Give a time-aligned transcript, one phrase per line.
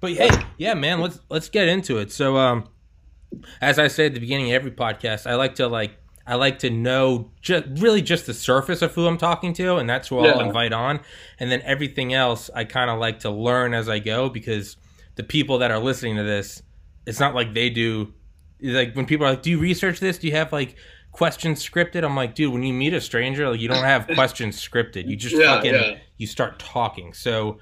[0.00, 2.12] But hey, yeah, man, let's let's get into it.
[2.12, 2.68] So, um,
[3.60, 6.58] as I say at the beginning of every podcast, I like to like I like
[6.60, 10.18] to know just really just the surface of who I'm talking to, and that's who
[10.18, 11.00] I'll invite on.
[11.40, 14.76] And then everything else, I kind of like to learn as I go because
[15.16, 16.62] the people that are listening to this,
[17.06, 18.12] it's not like they do.
[18.60, 20.18] Like when people are like, "Do you research this?
[20.18, 20.76] Do you have like
[21.12, 24.60] questions scripted?" I'm like, "Dude, when you meet a stranger, like you don't have questions
[24.60, 25.08] scripted.
[25.08, 25.96] You just Yeah, fucking yeah.
[26.18, 27.58] you start talking." So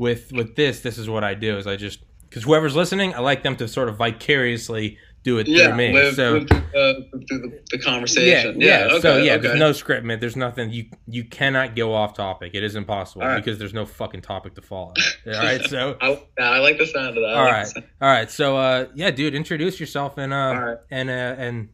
[0.00, 3.18] with with this, this is what I do: is I just because whoever's listening, I
[3.18, 5.92] like them to sort of vicariously do it Yeah, through me.
[5.92, 6.94] live, so live through, uh,
[7.28, 8.60] through the, the yeah, conversation.
[8.60, 8.88] yeah.
[8.92, 9.42] okay, so yeah, okay.
[9.42, 10.18] there's no script, man.
[10.18, 10.70] There's nothing.
[10.70, 12.52] You you cannot go off topic.
[12.54, 13.36] It is impossible right.
[13.36, 14.94] because there's no fucking topic to follow.
[15.26, 17.34] All right, so I, yeah, I like the sound of that.
[17.34, 17.86] All like right, the sound.
[18.00, 18.30] all right.
[18.30, 20.78] So uh, yeah, dude, introduce yourself and uh, right.
[20.90, 21.68] and uh, and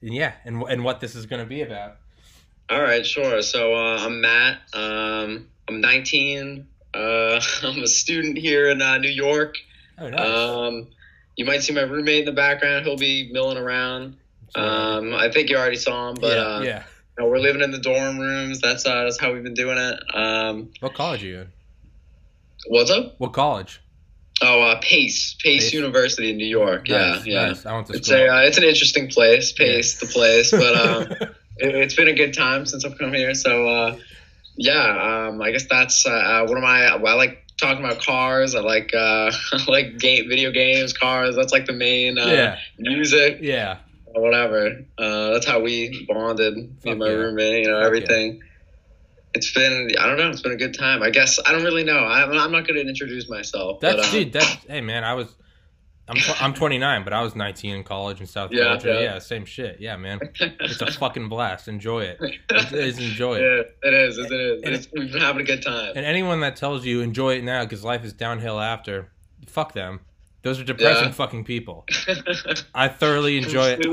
[0.00, 1.96] yeah, and and what this is gonna be about.
[2.70, 3.42] All right, sure.
[3.42, 4.58] So uh, I'm Matt.
[4.72, 6.66] Um, I'm 19.
[6.94, 9.56] Uh, I'm a student here in uh, New York.
[9.98, 10.20] Oh, nice.
[10.20, 10.88] Um,
[11.36, 12.84] you might see my roommate in the background.
[12.84, 14.16] He'll be milling around.
[14.54, 16.82] Um, I think you already saw him, but yeah, uh, yeah.
[17.16, 18.60] you know, we're living in the dorm rooms.
[18.60, 20.00] That's uh, that's how we've been doing it.
[20.14, 21.48] Um, What college are you in?
[22.66, 23.14] what's up?
[23.18, 23.80] What college?
[24.40, 25.72] Oh, uh, Pace, Pace, Pace.
[25.72, 26.88] University in New York.
[26.88, 27.46] Nice, yeah, yeah.
[27.48, 27.66] nice.
[27.66, 31.02] I went to It's a uh, it's an interesting place, Pace, the place, but um,
[31.56, 33.34] it, it's been a good time since I've come here.
[33.34, 33.96] So uh,
[34.58, 36.96] yeah, um, I guess that's uh, what am I?
[36.96, 38.56] Well, I like talking about cars.
[38.56, 41.36] I like uh, I like game video games, cars.
[41.36, 43.78] That's like the main uh, yeah, music, yeah.
[44.06, 44.84] or whatever.
[44.98, 46.56] Uh, that's how we bonded.
[46.56, 47.12] Me and my yeah.
[47.12, 48.42] roommate, you know, Fuck everything.
[49.32, 50.30] It's been I don't know.
[50.30, 51.04] It's been a good time.
[51.04, 51.98] I guess I don't really know.
[51.98, 53.78] I'm, I'm not going to introduce myself.
[53.78, 54.32] That's but, um, dude.
[54.32, 55.04] That's hey man.
[55.04, 55.32] I was.
[56.08, 58.88] I'm tw- I'm 29, but I was 19 in college in South Yeah, Georgia.
[58.94, 59.00] Yeah.
[59.00, 59.18] yeah.
[59.18, 59.78] same shit.
[59.80, 60.20] Yeah, man.
[60.40, 61.68] It's a fucking blast.
[61.68, 62.18] Enjoy it.
[62.20, 63.42] It is enjoy it.
[63.82, 64.18] Yeah, it is.
[64.18, 64.62] It is.
[64.62, 65.92] And It's, we've been having a good time.
[65.96, 69.10] And anyone that tells you enjoy it now because life is downhill after,
[69.46, 70.00] fuck them.
[70.42, 71.12] Those are depressing Yeah.
[71.12, 71.84] fucking people.
[72.74, 73.84] I thoroughly enjoy it.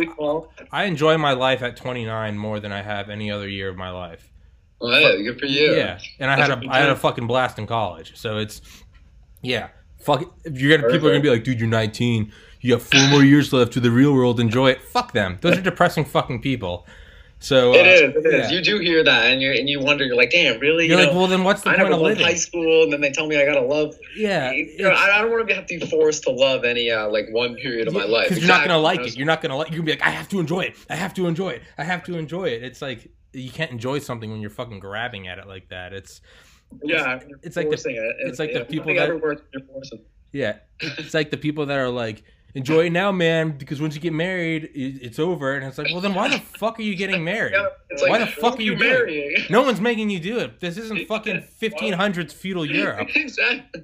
[0.71, 3.89] I enjoy my life at 29 more than I have any other year of my
[3.89, 4.31] life.
[4.79, 5.73] Well, hey, good for you.
[5.75, 8.15] Yeah, and I had That's a a I had a fucking blast in college.
[8.15, 8.61] So it's
[9.41, 9.69] yeah,
[10.05, 10.21] fuck.
[10.21, 10.27] it.
[10.45, 12.31] If you're gonna people are gonna be like, dude, you're 19.
[12.61, 14.39] You got four more years left to the real world.
[14.39, 14.81] Enjoy it.
[14.81, 15.37] Fuck them.
[15.41, 16.87] Those are depressing fucking people.
[17.39, 18.01] So uh, It is.
[18.15, 18.33] It is.
[18.51, 18.57] yeah.
[18.57, 20.03] You do hear that, and you and you wonder.
[20.05, 20.87] You're like, damn, really?
[20.87, 22.23] You're you like, well, then what's the I point of living?
[22.23, 23.93] high school, and then they tell me I gotta love.
[24.15, 26.89] Yeah, You know, I, I don't want to have to be forced to love any
[26.89, 29.15] uh, like one period of my life because you're not gonna like it.
[29.17, 29.69] You're not gonna like.
[29.69, 30.75] You're gonna be like, I have to enjoy it.
[30.89, 31.61] I have to enjoy it.
[31.77, 32.63] I have to enjoy it.
[32.63, 35.91] It's like you can't enjoy something when you're fucking grabbing at it like that.
[35.93, 36.21] It's
[36.83, 38.15] Yeah, it's like the- it.
[38.19, 39.41] it's like the people that- works
[40.31, 42.23] yeah, it's like the people that are like.
[42.57, 45.55] Enjoy it now, man, because once you get married, it's over.
[45.57, 47.51] And it's like, well, then why the fuck are you getting married?
[47.53, 48.89] Yeah, it's Why the fuck are you doing?
[48.91, 49.35] marrying?
[49.49, 50.61] No one's making you do it.
[50.61, 53.09] This isn't fucking 1500s feudal Europe.
[53.15, 53.83] exactly.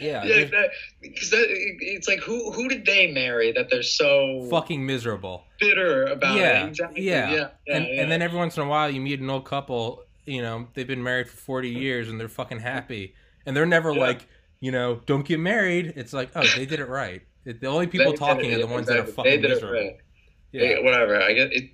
[0.00, 0.70] Yeah, yeah, that,
[1.02, 5.44] it's like who who did they marry that they're so Fucking miserable.
[5.60, 6.68] bitter about Yeah, it?
[6.68, 7.02] Exactly.
[7.02, 7.30] yeah.
[7.30, 8.00] yeah, yeah, and, yeah.
[8.02, 10.04] and then every once in a while, you meet an old couple.
[10.26, 13.14] You know, they've been married for 40 years and they're fucking happy.
[13.46, 14.00] And they're never Yeah.
[14.00, 14.26] like,
[14.60, 15.92] you know, don't get married.
[15.96, 17.22] It's like, oh, they did it right.
[17.44, 19.74] The only people They talking are the ones that are fucking They did it miserable.
[19.80, 19.96] right.
[20.52, 20.62] Yeah.
[20.62, 21.20] Yeah, whatever.
[21.22, 21.70] I guess it.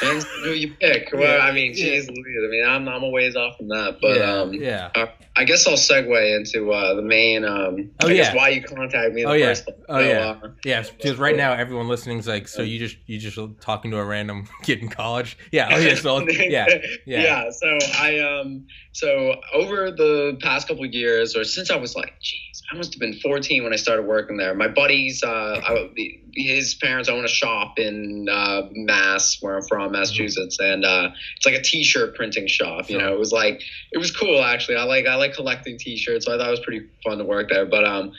[0.00, 1.08] Depends who you pick.
[1.12, 1.84] Well, Yeah, I mean, yeah.
[1.84, 2.42] geez, Louise.
[2.44, 4.90] I mean, I'm I'm a ways off from that, but yeah, um, yeah.
[4.94, 5.06] uh,
[5.36, 7.44] I guess I'll segue into uh, the main.
[7.44, 8.34] Um, Oh, I yeah.
[8.34, 9.46] why you contacted me Oh, the yeah.
[9.46, 9.70] first.
[9.88, 10.36] Oh, So, yeah.
[10.42, 13.98] uh, Yeah, because right now everyone listening's like, so you just you just talking to
[13.98, 15.36] a random kid in college?
[15.52, 16.66] Yeah, oh yeah, so yeah,
[17.06, 17.22] yeah.
[17.22, 17.50] yeah.
[17.50, 22.14] So I um so over the past couple of years, or since I was like,
[22.20, 24.54] geez, I must have been 14 when I started working there.
[24.54, 25.90] My buddies, uh, I,
[26.36, 31.46] his parents own a shop in uh, Mass, where I'm from, Massachusetts, and uh, it's
[31.46, 32.90] like a T-shirt printing shop.
[32.90, 33.62] You know, it was like
[33.92, 34.76] it was cool actually.
[34.76, 37.48] I like I like collecting T-shirts, so I thought it was pretty fun to work
[37.50, 37.66] there.
[37.66, 38.12] But um.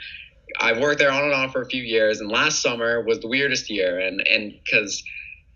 [0.57, 3.27] I worked there on and off for a few years, and last summer was the
[3.27, 5.03] weirdest year, and and because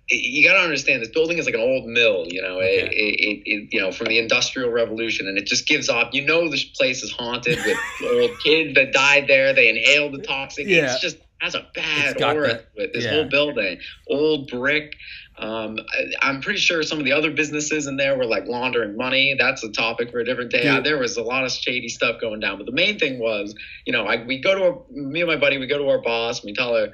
[0.09, 2.79] you got to understand this building is like an old mill, you know, Okay.
[2.79, 6.09] it, it, it, you know, from the Industrial Revolution, and it just gives off.
[6.13, 7.77] You know, this place is haunted with
[8.11, 9.53] old kids that died there.
[9.53, 10.67] They inhaled the toxic.
[10.67, 10.91] Yeah.
[10.91, 13.11] It's just has a bad aura that- with this yeah.
[13.11, 13.79] whole building.
[14.09, 14.95] Old brick.
[15.37, 18.97] Um, I, I'm pretty sure some of the other businesses in there were like laundering
[18.97, 19.35] money.
[19.39, 20.63] That's a topic for a different day.
[20.63, 20.71] Dude.
[20.71, 23.55] Uh, there was a lot of shady stuff going down, but the main thing was,
[23.85, 26.01] you know, I, we go to our, me and my buddy, we go to our
[26.01, 26.89] boss, and we tell her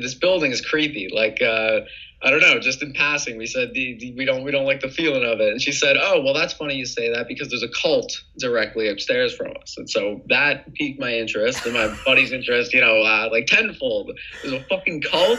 [0.00, 1.08] this building is creepy.
[1.12, 1.80] Like, uh,
[2.20, 4.80] I don't know, just in passing, we said the, the, we don't we don't like
[4.80, 7.48] the feeling of it, and she said, "Oh, well, that's funny you say that because
[7.48, 11.96] there's a cult directly upstairs from us," and so that piqued my interest and my
[12.04, 14.10] buddy's interest, you know, uh, like tenfold.
[14.42, 15.38] There's a fucking cult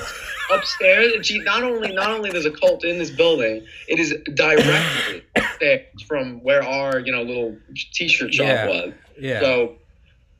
[0.53, 4.15] upstairs, and she not only not only there's a cult in this building, it is
[4.35, 7.57] directly upstairs from where our you know little
[7.93, 8.67] t-shirt shop Yeah.
[8.67, 8.93] was.
[9.19, 9.39] yeah.
[9.41, 9.75] So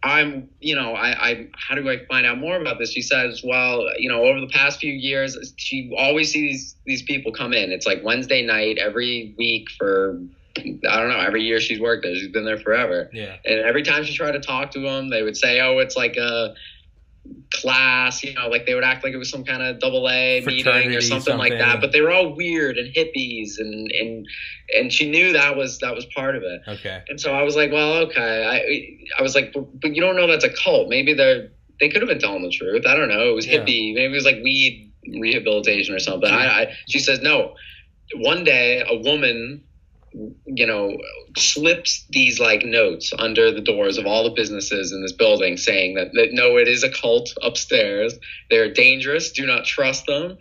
[0.02, 2.92] I'm, you know, I, I, how do I find out more about this?
[2.92, 7.34] She says, well, you know, over the past few years, she always sees these people
[7.34, 7.72] come in.
[7.72, 10.18] It's like Wednesday night every week for,
[10.58, 12.16] I don't know, every year she's worked there.
[12.16, 13.10] She's been there forever.
[13.12, 13.36] Yeah.
[13.44, 16.16] And every time she tried to talk to them, they would say, oh, it's like
[16.16, 16.54] a
[17.54, 20.42] class, you know, like they would act like it was some kind of double A
[20.46, 21.82] meeting or something, like that.
[21.82, 24.28] But they were all weird and hippies and, and,
[24.76, 26.62] and she knew that was, that was part of it.
[26.68, 27.02] Okay.
[27.10, 28.46] And so I was like, well, okay.
[28.46, 30.90] I I was like, but, but you don't know that's a cult.
[30.90, 31.50] Maybe they're
[31.80, 32.86] they could have been telling the truth.
[32.86, 33.30] I don't know.
[33.30, 33.60] It was Yeah.
[33.60, 33.94] hippie.
[33.96, 36.30] Maybe it was like weed rehabilitation or something.
[36.30, 37.56] I, I she says no.
[38.16, 39.64] One day, a woman,
[40.12, 40.98] you know,
[41.38, 45.96] slips these like notes under the doors of all the businesses in this building, saying
[45.96, 48.14] that, that no, it is a cult upstairs.
[48.50, 49.32] They're dangerous.
[49.32, 50.38] Do not trust them.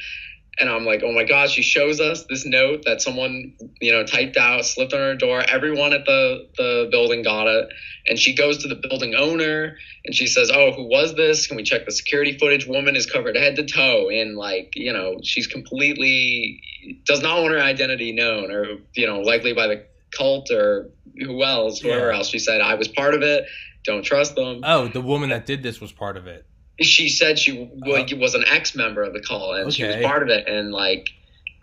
[0.61, 4.05] And I'm like, oh my God, she shows us this note that someone, you know,
[4.05, 5.41] typed out, slipped on her door.
[5.49, 7.69] Everyone at the, the building got it.
[8.07, 11.47] And she goes to the building owner and she says, oh, who was this?
[11.47, 12.67] Can we check the security footage?
[12.67, 16.61] Woman is covered head to toe in like, you know, she's completely,
[17.07, 19.85] does not want her identity known or, you know, likely by the
[20.17, 20.91] cult or
[21.21, 22.17] who else, whoever Yeah.
[22.17, 22.31] else.
[22.31, 23.45] She said, I was part of it.
[23.85, 26.47] Don't trust them Oh, the woman that did this was part of it.
[26.81, 30.23] She said she like, was an ex member of the call and she was part
[30.23, 31.09] of it and like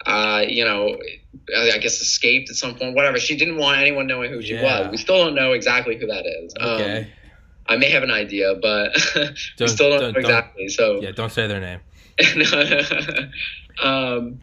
[0.06, 0.97] uh you know
[1.56, 3.19] I guess escaped at some point whatever.
[3.19, 4.81] She didn't want anyone knowing who she Yeah.
[4.83, 4.91] was.
[4.91, 6.53] We still don't know exactly who that is.
[6.59, 7.00] Okay.
[7.01, 7.06] um,
[7.67, 9.21] I may have an idea but we
[9.57, 11.01] Don't- still don't, don't- know exactly so.
[11.01, 11.79] Yeah, don't say their name.
[13.83, 14.39] um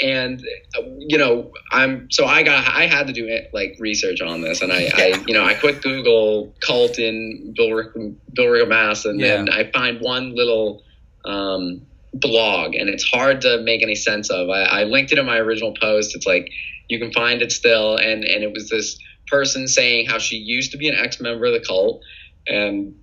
[0.00, 0.42] and
[0.98, 4.62] you know i'm so i got i had to do it like research on this.
[4.62, 9.46] And i, I you know i put google cult in billerica billerica mass and then
[9.48, 9.54] Yeah.
[9.56, 10.82] i find one little
[11.24, 11.82] um
[12.14, 12.74] blog.
[12.74, 14.48] And it's hard to make any sense of.
[14.48, 16.16] I, I linked it in my original post.
[16.16, 16.48] It's like
[16.88, 17.96] you can find it still.
[17.96, 21.52] And and it was this person saying how she used to be an ex-member of
[21.52, 22.00] the cult.
[22.46, 22.94] And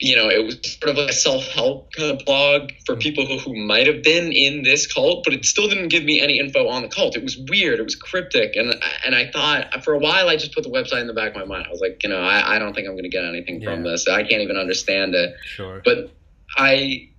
[0.00, 3.00] you know, it was sort of like a self-help kind of blog for hmm.
[3.00, 6.20] people who, who might have been in this cult, but it still didn't give me
[6.20, 7.16] any info on the cult.
[7.16, 7.78] It was weird.
[7.78, 8.56] It was cryptic.
[8.56, 8.74] And,
[9.04, 11.36] and I thought for a while, I just put the website in the back of
[11.36, 11.66] my mind.
[11.68, 13.82] I was like, you know, I, I don't think I'm going to get anything from
[13.82, 14.08] this.
[14.08, 15.34] I can't even understand it.
[15.44, 15.80] Sure.
[15.84, 16.10] But
[16.56, 17.10] I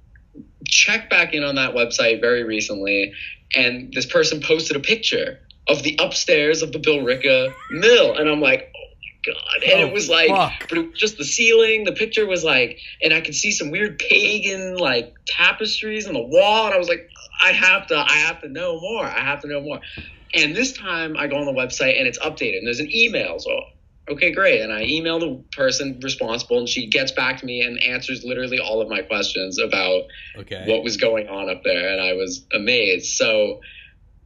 [0.68, 3.13] checked back in on that website very recently,
[3.56, 8.16] and this person posted a picture of the upstairs of the Billerica mill.
[8.16, 8.72] And I'm like,
[9.25, 9.63] God.
[9.63, 10.30] And Oh, it was like,
[10.72, 11.83] it just the ceiling.
[11.83, 16.22] The picture was like, and I could see some weird pagan like tapestries on the
[16.22, 16.66] wall.
[16.68, 17.10] And I was like,
[17.44, 19.04] I have to, I have to know more.
[19.06, 19.80] I have to know more.
[20.33, 23.39] And this time I go on the website and it's updated and there's an email.
[23.39, 23.60] So,
[24.12, 24.62] okay, great.
[24.62, 28.60] And I email the person responsible and she gets back to me and answers literally
[28.60, 30.04] all of my questions about
[30.38, 30.66] Okay.
[30.68, 31.89] what was going on up there.
[31.89, 33.16] And I was amazed.
[33.16, 33.62] So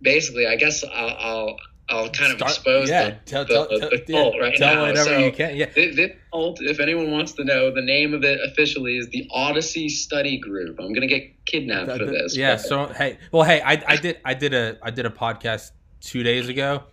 [0.01, 1.57] basically, I guess I'll, I'll,
[1.89, 4.36] I'll kind of Start- expose yeah, the, tell, the, tell, the, tell, the yeah, cult
[4.39, 4.81] right tell now.
[4.88, 5.56] whatever So- you can.
[5.56, 5.65] Yeah.
[5.74, 9.27] This, this cult, if anyone wants to know, the name of it officially is the
[9.31, 10.80] Odyssey Study Group.
[10.80, 12.38] I'm gonna get kidnapped for this.
[12.38, 12.56] yeah.
[12.56, 15.71] but- So hey, well, hey, I, I did I did a I did a podcast
[16.01, 16.83] two days ago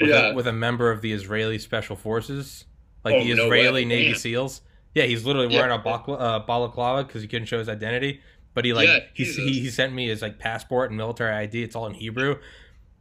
[0.00, 0.30] with, Yeah.
[0.32, 2.64] a, with a member of the Israeli Special Forces,
[3.04, 3.84] like Oh, the Israeli way.
[3.84, 4.14] Navy Damn.
[4.16, 4.60] SEAls.
[4.94, 5.60] Yeah, he's literally Yeah.
[5.60, 8.20] wearing a bakla, uh, balaclava because he couldn't show his identity.
[8.54, 11.62] But he like Yeah, he, he he sent me his like passport and military ID.
[11.62, 12.36] It's all in Hebrew.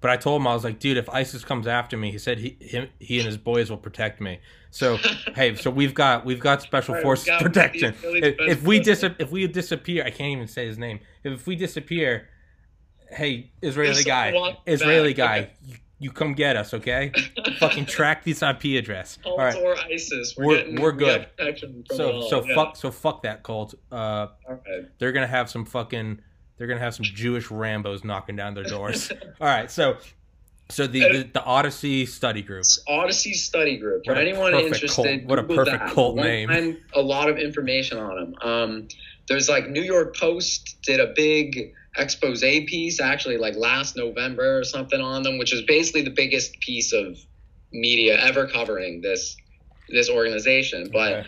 [0.01, 2.39] But I told him I was like, dude, if ISIS comes after me, he said
[2.39, 4.39] he him, he and his boys will protect me.
[4.71, 4.97] So
[5.35, 7.93] hey, so we've got we've got special right, forces got protection.
[8.03, 10.99] If, if we dis- if we disappear, I can't even say his name.
[11.23, 12.29] If we disappear,
[13.11, 15.79] hey, Israeli guy, Israeli back, guy, okay.
[15.99, 17.11] you, come get us, okay?
[17.59, 19.19] Fucking track this IP address.
[19.23, 19.55] All right.
[19.55, 20.35] or ISIS.
[20.35, 21.27] We're, We're- getting, we're good.
[21.59, 22.55] from So so yeah.
[22.55, 23.75] fuck so fuck that cult.
[23.91, 24.59] Uh, right.
[24.97, 26.21] they're gonna have some fucking
[26.61, 29.11] they're gonna have some Jewish Rambo's knocking down their doors.
[29.41, 29.97] All right, so
[30.69, 32.65] so the, the the Odyssey study group.
[32.87, 34.05] Odyssey Study Group.
[34.05, 35.91] For anyone interested, cult- what a perfect that.
[35.91, 36.49] cult name.
[36.49, 38.35] Find a lot of information on them.
[38.43, 38.87] Um,
[39.27, 44.63] there's like New York Post did a big expose piece actually like last November or
[44.63, 47.17] something on them, which is basically the biggest piece of
[47.73, 49.35] media ever covering this
[49.89, 50.91] this organization.
[50.93, 51.27] But Okay.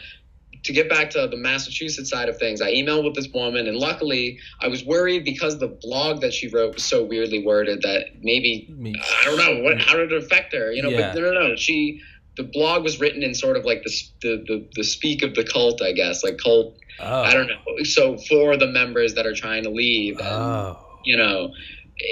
[0.64, 3.78] To get back to the Massachusetts side of things, I emailed with this woman, and
[3.78, 8.06] luckily, I was worried because the blog that she wrote was so weirdly worded that
[8.22, 10.90] maybe Me- uh, I don't know what how did it affect her, you know.
[10.90, 11.14] Yeah.
[11.14, 11.56] But no, no, no.
[11.56, 12.02] She
[12.38, 13.92] the blog was written in sort of like the
[14.22, 16.78] the the, the speak of the cult, I guess, like cult.
[17.00, 17.22] Oh.
[17.24, 17.84] I don't know.
[17.84, 20.80] So for the members that are trying to leave, and, Oh.
[21.04, 21.54] you know.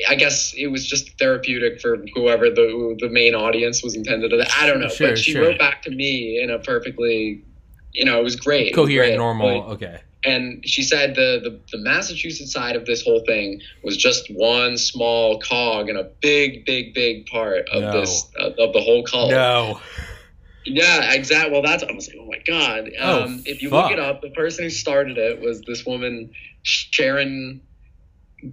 [0.07, 4.45] I guess it was just therapeutic for whoever the the main audience was intended to.
[4.55, 5.41] I don't know, Sure, but she sure.
[5.41, 7.43] wrote back to me in a perfectly,
[7.93, 8.73] you know, it was great.
[8.73, 9.17] Coherent, great.
[9.17, 9.61] normal.
[9.61, 9.97] But- Okay.
[10.23, 14.77] and she said the, the the Massachusetts side of this whole thing was just one
[14.77, 17.91] small cog in a big, big, big part of No.
[17.99, 19.31] this uh, of the whole cult.
[19.31, 19.79] No.
[20.63, 21.51] Yeah, exactly.
[21.51, 22.91] Well, that's I was like, oh my god.
[22.99, 23.85] Oh, Um, if you fuck.
[23.89, 26.29] look it up, the person who started it was this woman,
[26.61, 27.61] Sharon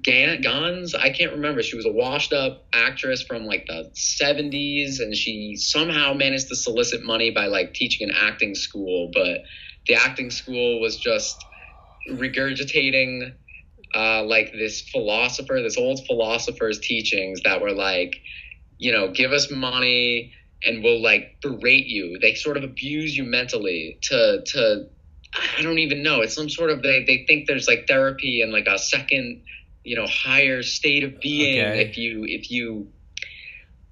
[0.02, 0.94] Gans.
[0.94, 1.62] I can't remember.
[1.62, 7.04] She was a washed-up actress from like the '70s, and she somehow managed to solicit
[7.04, 9.10] money by like teaching an acting school.
[9.12, 9.42] But
[9.86, 11.44] the acting school was just
[12.10, 13.32] regurgitating
[13.94, 18.16] uh, like this philosopher, this old philosopher's teachings that were like,
[18.78, 20.32] you know, give us money
[20.64, 22.18] and we'll like berate you.
[22.20, 24.88] They sort of abuse you mentally to to
[25.58, 26.20] I don't even know.
[26.20, 29.42] It's some sort of they they think there's like therapy and like a second,
[29.88, 31.80] you know, higher state of being Okay.
[31.80, 32.88] if you if you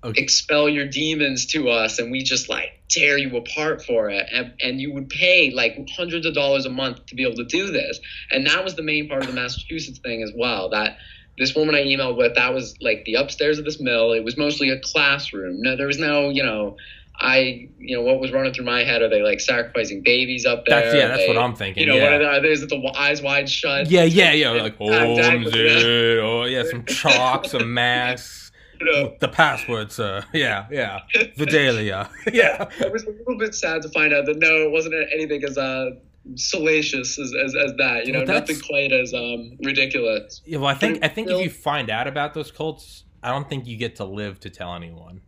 [0.05, 0.23] Okay.
[0.23, 4.53] expel your demons to us and we just like tear you apart for it and,
[4.63, 7.73] and you would pay like hundreds of dollars a month to be able to do
[7.73, 7.99] this
[8.31, 10.97] and that was the main part of the massachusetts thing as well that
[11.39, 14.39] this woman i emailed with that was like the upstairs of this mill it was
[14.39, 16.77] mostly a classroom no there was no you know
[17.19, 20.65] i you know what was running through my head are they like sacrificing babies up
[20.67, 21.09] there That's yeah.
[21.09, 21.83] That's They- what I'm thinking.
[21.83, 22.03] you know yeah.
[22.05, 24.51] what are, they, are they is it the eyes wide shut Yeah, yeah, yeah.
[24.51, 26.21] Like, oh, exactly, yeah.
[26.23, 28.51] oh, yeah, some chalk, some masks.
[28.81, 30.25] you know The password, sir.
[30.35, 31.01] Yeah, yeah.
[31.37, 32.09] Fidelio.
[32.33, 32.69] Yeah.
[32.81, 35.57] it was a little bit sad to find out that no, it wasn't anything as
[35.57, 35.91] uh,
[36.35, 38.07] salacious as, as, as that.
[38.07, 40.43] You know, Well, nothing quite as um, ridiculous.
[40.45, 40.59] yeah.
[40.59, 43.67] Well, I think I think if you find out about those cults, I don't think
[43.67, 45.21] you get to live to tell anyone.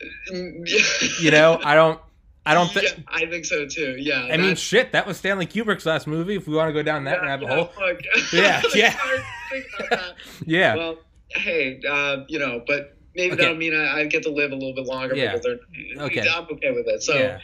[1.20, 2.00] You know, I don't.
[2.46, 2.86] I don't think.
[2.86, 3.96] Yeah, I think so too.
[3.98, 4.28] Yeah.
[4.30, 4.92] I mean, shit.
[4.92, 6.36] That was Stanley Kubrick's last movie.
[6.36, 7.98] If we want to go down that yeah, rabbit yeah, hole, fuck.
[8.32, 8.96] Yeah, yeah.
[9.50, 10.14] Think about that.
[10.46, 10.76] yeah.
[10.76, 10.98] Well,
[11.30, 13.42] hey, uh, you know, but maybe Okay.
[13.42, 15.38] that'll mean I, I get to live a little bit longer Yeah.
[15.98, 16.20] Okay.
[16.28, 17.02] I'm okay with it.
[17.02, 17.40] So, yeah.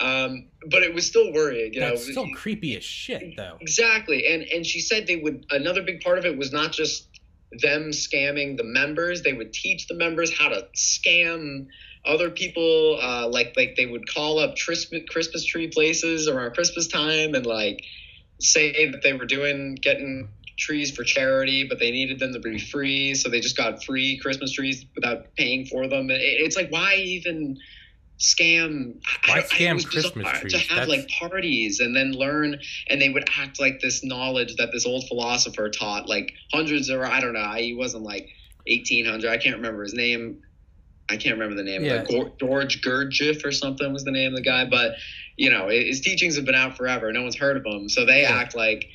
[0.00, 1.72] um, but it was still worrying.
[1.72, 3.58] You That's know, still creepy as shit, though.
[3.60, 4.26] Exactly.
[4.26, 7.08] And and she said they would another big part of it was not just
[7.52, 11.66] them scamming the members, they would teach the members how to scam
[12.04, 16.88] other people uh, like like they would call up Christmas Christmas tree places around Christmas
[16.88, 17.82] time and like
[18.40, 22.58] say that they were doing getting trees for charity but they needed them to be
[22.58, 23.14] free.
[23.14, 26.10] So they just got free Christmas trees without paying for them.
[26.10, 27.56] It- it's like why even
[28.18, 28.94] scam
[29.26, 30.52] Why scam Christmas trees?
[30.52, 32.58] to have That's- like parties and then learn
[32.88, 37.04] and they would act like this knowledge that this old philosopher taught like hundreds or
[37.04, 38.28] i don't know he wasn't like
[38.68, 40.40] 1800 i can't remember his name
[41.10, 42.04] i can't remember the name Yeah.
[42.08, 42.38] it.
[42.38, 44.92] george gurdjieff or something was the name of the guy but
[45.36, 48.22] you know his teachings have been out forever no one's heard of him so they
[48.22, 48.32] Yeah.
[48.38, 48.86] act like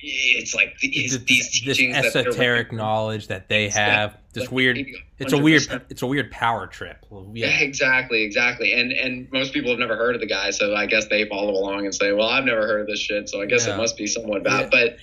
[0.00, 4.78] it's like these, This, these teachings that esoteric knowledge that they have, this like, weird.
[5.18, 5.62] It's a weird.
[5.90, 7.04] It's a weird power trip.
[7.10, 8.72] Well, Yeah, exactly, exactly.
[8.72, 11.52] And and most people have never heard of the guy, so I guess they follow
[11.52, 13.74] along and say, "Well, I've never heard of this shit, so I guess Yeah.
[13.74, 14.68] it must be somewhat bad." Yeah.
[14.70, 14.96] But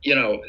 [0.00, 0.40] you know,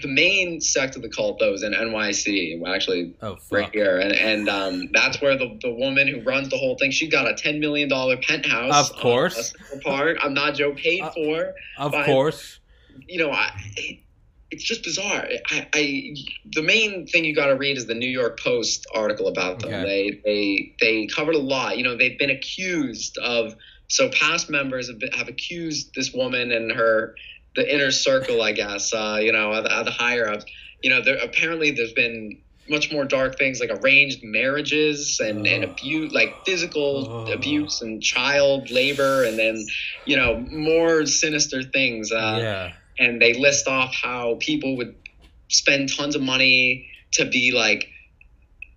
[0.00, 4.12] the main sect of the cult though is in NYC, actually Oh right here, and
[4.14, 7.34] and um, that's where the the woman who runs the whole thing, she got a
[7.34, 9.34] ten million dollar penthouse, Of course.
[9.34, 10.16] on a Central Park.
[10.22, 11.52] I'm not Joe paid Uh, for.
[11.78, 12.60] Of course.
[13.06, 13.50] You know, I.
[14.50, 15.26] It, it's just bizarre.
[15.50, 16.14] I, I
[16.52, 19.72] the main thing you got to read is the New York Post article about them.
[19.72, 19.84] Okay.
[19.84, 21.78] They they they covered a lot.
[21.78, 23.54] You know, they've been accused of
[23.88, 27.16] so past members have, been, have accused this woman and her
[27.54, 28.92] the inner circle, I guess.
[28.92, 30.44] Uh, you know, the, the higher ups.
[30.82, 35.64] You know, there apparently there's been much more dark things like arranged marriages and, and
[35.64, 39.66] abuse like physical abuse and child labor and then
[40.06, 42.72] you know more sinister things uh, yeah.
[42.98, 44.94] And they list off how people would
[45.48, 47.88] spend tons of money to be like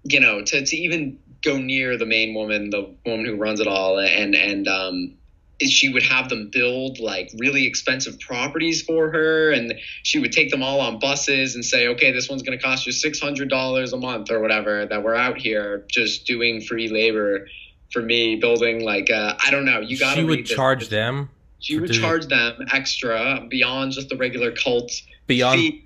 [0.04, 3.68] you know to, to even go near the main woman the woman who runs it
[3.68, 5.14] all and and um
[5.62, 10.52] she would have them build like really expensive properties for her and she would take
[10.52, 13.98] them all on buses and say okay this one's going to cost you $600 a
[13.98, 17.48] month or whatever that we're out here just doing free labor
[17.92, 21.30] for me building like uh, i don't know you got to She would charge them
[21.60, 24.92] she for would charge them extra beyond just the regular cult
[25.28, 25.60] beyond.
[25.60, 25.86] fee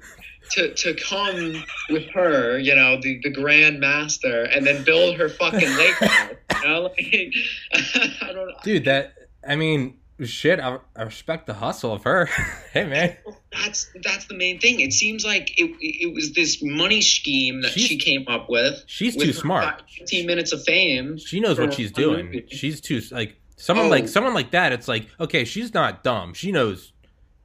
[0.52, 5.30] to, to come with her, you know, the, the grand master, and then build her
[5.30, 6.34] fucking lake house.
[6.64, 7.34] You know, like,
[8.22, 8.54] I don't know.
[8.64, 9.14] Dude, that.
[9.48, 10.60] I mean, shit.
[10.60, 12.26] I, I respect the hustle of her.
[12.74, 13.16] hey, man.
[13.54, 14.82] That's that's the main thing.
[14.82, 18.84] It seems like it, it was this money scheme that She's- she came up with.
[18.88, 19.84] She's with too smart.
[19.90, 21.18] Fifteen minutes of fame.
[21.18, 22.44] She knows what she's doing.
[22.50, 23.90] She's too like someone Oh.
[23.90, 24.72] like someone like that.
[24.74, 26.34] It's like okay, she's not dumb.
[26.34, 26.92] She knows.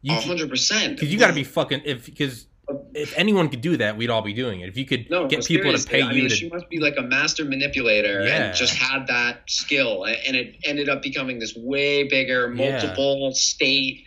[0.03, 0.97] You hundred percent.
[0.97, 4.11] because you got to be fucking if because uh, if anyone could do that, we'd
[4.11, 4.69] all be doing it.
[4.69, 6.79] If you could No, get people to pay I you mean, to she must be
[6.79, 8.47] like a master manipulator Yeah.
[8.49, 12.71] and just had that skill, and it ended up becoming this way bigger, Yeah.
[12.71, 14.05] multiple state,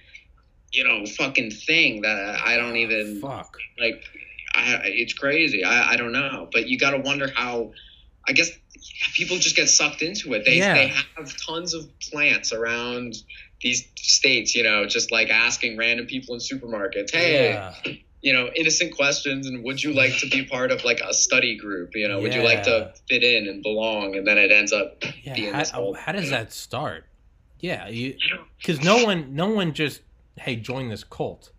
[0.71, 3.57] you know, fucking thing that I don't ah, even fuck.
[3.79, 4.03] like.
[4.55, 5.63] I, it's crazy.
[5.63, 7.71] I, I don't know, but you got to wonder how.
[8.27, 8.49] I guess
[9.15, 10.45] people just get sucked into it.
[10.45, 10.74] They Yeah.
[10.74, 13.15] they have tons of plants around
[13.62, 17.74] these states, you know, just like asking random people in supermarkets, hey, Yeah.
[18.21, 21.55] you know, innocent questions and would you like to be part of like a study
[21.57, 21.91] group?
[21.95, 24.15] You know, would you like to fit in and belong?
[24.15, 27.05] And then it ends up Yeah, being how, this whole how does that start?
[27.59, 27.89] Yeah,
[28.57, 30.01] because no one, no one just
[30.38, 31.51] hey join this cult.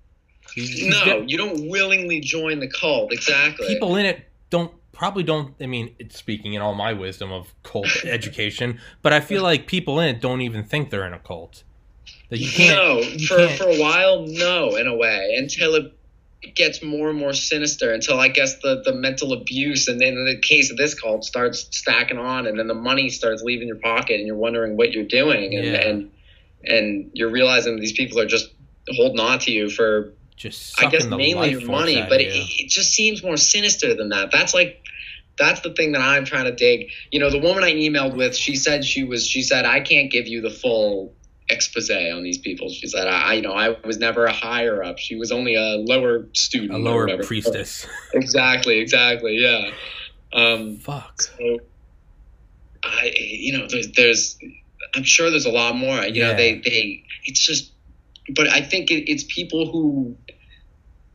[0.56, 3.12] You- you No, get- you don't willingly join the cult.
[3.12, 3.66] Exactly.
[3.68, 5.54] people in it don't probably don't.
[5.60, 9.66] I mean, it's speaking in all my wisdom of cult education, but I feel like
[9.66, 11.64] people in it don't even think they're in a cult.
[12.28, 12.76] That you can't.
[12.76, 15.94] no, you for can't- for a while, no, in a way, until it
[16.54, 17.92] gets more and more sinister.
[17.94, 21.24] Until I guess the the mental abuse, and then in the case of this cult,
[21.24, 24.92] starts stacking on, and then the money starts leaving your pocket, and you're wondering what
[24.92, 25.88] you're doing, and Yeah.
[25.88, 26.10] and
[26.62, 28.50] and you're realizing these people are just
[28.96, 32.92] holding on to you for just I guess mainly your money, but it, it just
[32.94, 34.30] seems more sinister than that.
[34.32, 34.79] That's like
[35.40, 36.90] that's the thing that I'm trying to dig.
[37.10, 40.12] You know, the woman I emailed with, she said she was she said I can't
[40.12, 41.14] give you the full
[41.48, 42.68] expose on these people.
[42.68, 44.98] She said I you know I was never a higher up.
[44.98, 47.86] She was only a lower student, a lower priestess.
[48.14, 49.70] Exactly, exactly, yeah.
[50.32, 51.22] Um, Fuck.
[51.22, 51.58] so
[52.84, 54.38] I you know there's, there's
[54.94, 56.02] I'm sure there's a lot more.
[56.02, 57.72] You know they they it's just
[58.34, 60.16] but I think it, it's people who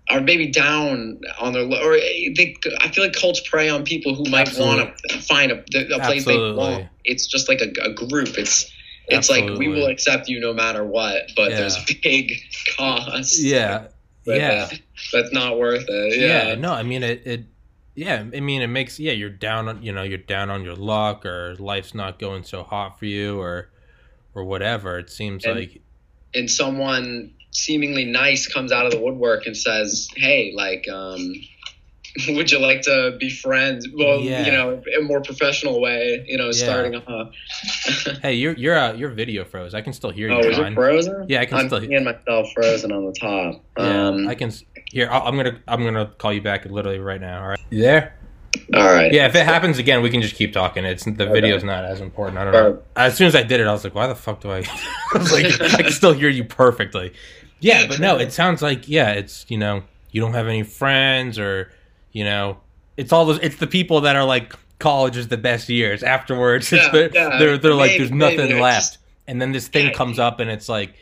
[0.09, 4.29] are maybe down on their or they I feel like cults prey on people who
[4.29, 6.51] might want to find a, a place they Absolutely.
[6.53, 6.89] belong.
[7.03, 8.37] It's just like a, a group.
[8.37, 8.71] It's
[9.07, 11.57] it's like we will accept you no matter what, but Yeah.
[11.57, 12.31] there's a big
[12.77, 13.39] cost.
[13.39, 13.87] Yeah.
[14.25, 14.67] But, Yeah.
[14.71, 14.75] uh,
[15.13, 16.19] that's not worth it.
[16.19, 16.47] yeah.
[16.49, 17.43] Yeah, no i mean it, it
[17.93, 20.75] yeah i mean it makes yeah you're down on you know you're down on your
[20.75, 23.69] luck or life's not going so hot for you or
[24.33, 25.81] or whatever it seems And- like
[26.33, 31.33] and someone seemingly nice comes out of the woodwork and says, "Hey, like, um,
[32.29, 34.45] would you like to be friends?" Well, Yeah.
[34.45, 36.23] you know, in a more professional way.
[36.27, 37.33] You know, starting off.
[38.21, 40.57] hey your your uh, your video froze i can still hear oh, you Oh, is
[40.57, 40.71] fine.
[40.73, 41.25] it frozen?
[41.27, 43.63] Yeah, I can I'm still- seeing myself frozen on the top.
[43.77, 46.99] yeah Um, i can s- here I'll, i'm gonna i'm gonna call you back literally
[46.99, 48.15] right now all right you there
[48.73, 49.11] all right.
[49.11, 52.01] yeah if it happens again we can just keep talking it's the video's not as
[52.01, 54.15] important i don't know as soon as I did it, I was like, "Why the
[54.15, 54.59] fuck do I?"
[55.13, 57.11] I was like, "I can still hear you perfectly."
[57.65, 61.39] Yeah, but no, it sounds like yeah, it's you know, you don't have any friends,
[61.39, 61.71] or
[62.11, 62.57] you know,
[62.97, 63.39] it's all those.
[63.41, 66.03] It's the people that are like, college is the best years.
[66.03, 68.97] Afterwards, it's Yeah, the, yeah, they're they're like, maybe- there's nothing left, just-
[69.27, 69.93] and then this thing Yeah.
[69.93, 70.93] comes up, and it's like,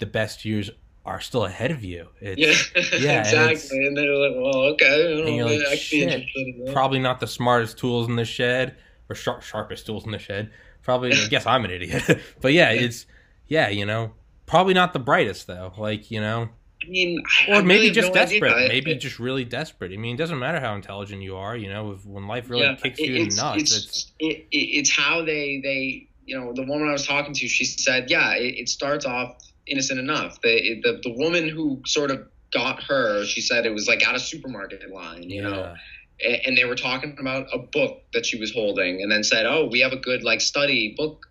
[0.00, 0.70] the best years
[1.04, 2.06] are still ahead of you.
[2.20, 2.38] It's
[2.74, 3.86] Yeah, Yeah, and exactly.
[3.86, 7.76] And, they're like, "Well, okay, And you're like, I "Shit, in probably not the smartest
[7.78, 8.76] tools in the shed
[9.08, 10.50] or sharp, sharpest tools in the shed.
[10.82, 12.04] Probably, I guess I'm an idiot.
[12.40, 13.06] but yeah, it's
[13.48, 14.12] yeah, you know,
[14.52, 15.72] probably not the brightest though.
[15.78, 16.50] Like you know,
[16.84, 18.52] I mean, I or maybe really just no desperate.
[18.52, 19.92] I- maybe just really desperate.
[19.92, 21.56] I mean, it doesn't matter how intelligent you are.
[21.56, 24.36] You know, if, when life really kicks it- you in the nuts, It's, it's, it,
[24.52, 27.48] it, it's how they they you know the woman I was talking to.
[27.48, 29.36] She said, yeah, it, it starts off
[29.66, 30.40] innocent enough.
[30.42, 34.14] The, the the woman who sort of got her, she said it was like at
[34.14, 35.72] a supermarket line, you know,
[36.20, 39.24] yeah, A- and they were talking about a book that she was holding, and then
[39.24, 41.24] said, oh, we have a good like study book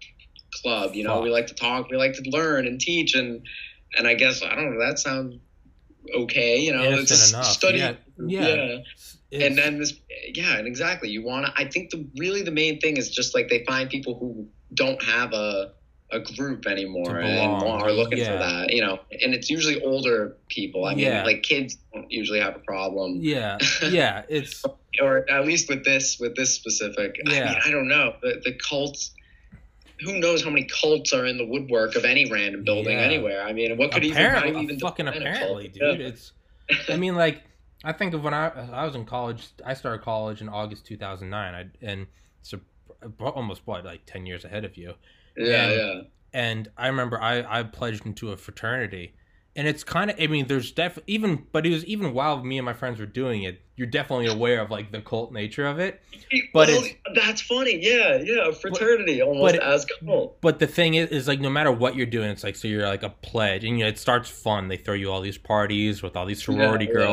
[0.62, 0.94] club.
[0.96, 1.24] You know, Fuck.
[1.24, 3.46] we like to talk, we like to learn and teach, and
[3.98, 4.86] and I guess I don't know.
[4.86, 5.36] That sounds
[6.16, 6.60] okay.
[6.60, 7.46] You know, innocent it's a enough.
[7.46, 7.78] study.
[7.80, 7.94] yeah,
[8.26, 8.40] yeah.
[8.42, 9.94] yeah It's- it's- and then this
[10.34, 13.34] yeah and exactly you want to i think the really the main thing is just
[13.34, 15.72] like they find people who don't have a
[16.12, 18.34] a group anymore To and are looking Yeah.
[18.34, 21.24] for that you know and it's usually older people i mean Yeah.
[21.24, 23.58] like kids don't usually have a problem yeah,
[23.90, 24.24] yeah.
[24.28, 24.66] It's
[25.02, 27.46] or at least with this with this specific i Yeah.
[27.46, 29.14] mean i don't know the, the cults
[30.04, 33.04] who knows how many cults are in the woodwork of any random building Yeah.
[33.04, 35.36] anywhere i mean what could even, apparently, how even fucking define a cult?
[35.36, 36.00] apparently, dude.
[36.00, 36.08] Yeah.
[36.08, 36.32] It's.
[36.90, 37.44] I mean, like,
[37.84, 39.50] I think of when I I was in college.
[39.66, 42.08] I started college in August 2009, I, and
[42.44, 42.60] so
[43.20, 44.94] almost what like 10 years ahead of you.
[45.36, 46.02] yeah and- yeah
[46.34, 49.14] And I remember I I pledged into a fraternity,
[49.56, 52.58] and it's kind of I mean, there's def even but it was even while me
[52.58, 55.80] and my friends were doing it, you're definitely aware of like the cult nature of
[55.80, 56.02] it.
[56.54, 57.80] But well, it's- that's funny.
[57.82, 60.40] Yeah, yeah, a fraternity almost but- as cult.
[60.42, 62.88] But the thing is, is like no matter what you're doing, it's like so you're
[62.88, 64.68] like a pledge, and you know it starts fun.
[64.68, 67.06] They throw you all these parties with all these sorority Yeah, yeah.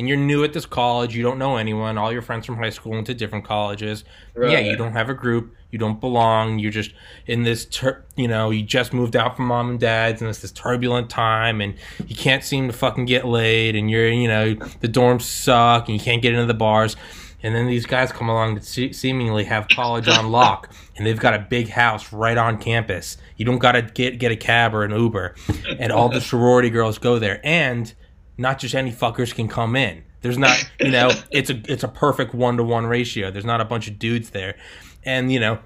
[0.00, 1.14] And you're new at this college.
[1.14, 1.98] You don't know anyone.
[1.98, 4.02] All your friends from high school went to different colleges.
[4.34, 4.52] Right.
[4.52, 5.54] Yeah, you don't have a group.
[5.70, 6.58] You don't belong.
[6.58, 6.92] You're just
[7.26, 10.40] in this, tur- you know, you just moved out from mom and dad's, and it's
[10.40, 11.74] this turbulent time, and
[12.06, 15.98] you can't seem to fucking get laid, and you're, you know, the dorms suck, and
[15.98, 16.96] you can't get into the bars.
[17.42, 21.20] And then these guys come along that se- seemingly have college on lock, and they've
[21.20, 23.18] got a big house right on campus.
[23.36, 25.34] You don't got to get get a cab or an Uber,
[25.78, 27.92] and all the sorority girls go there, and
[28.40, 30.02] not just any fuckers can come in.
[30.22, 33.30] There's not, you know, it's a it's a perfect one to one ratio.
[33.30, 34.56] There's not a bunch of dudes there,
[35.04, 35.58] and you know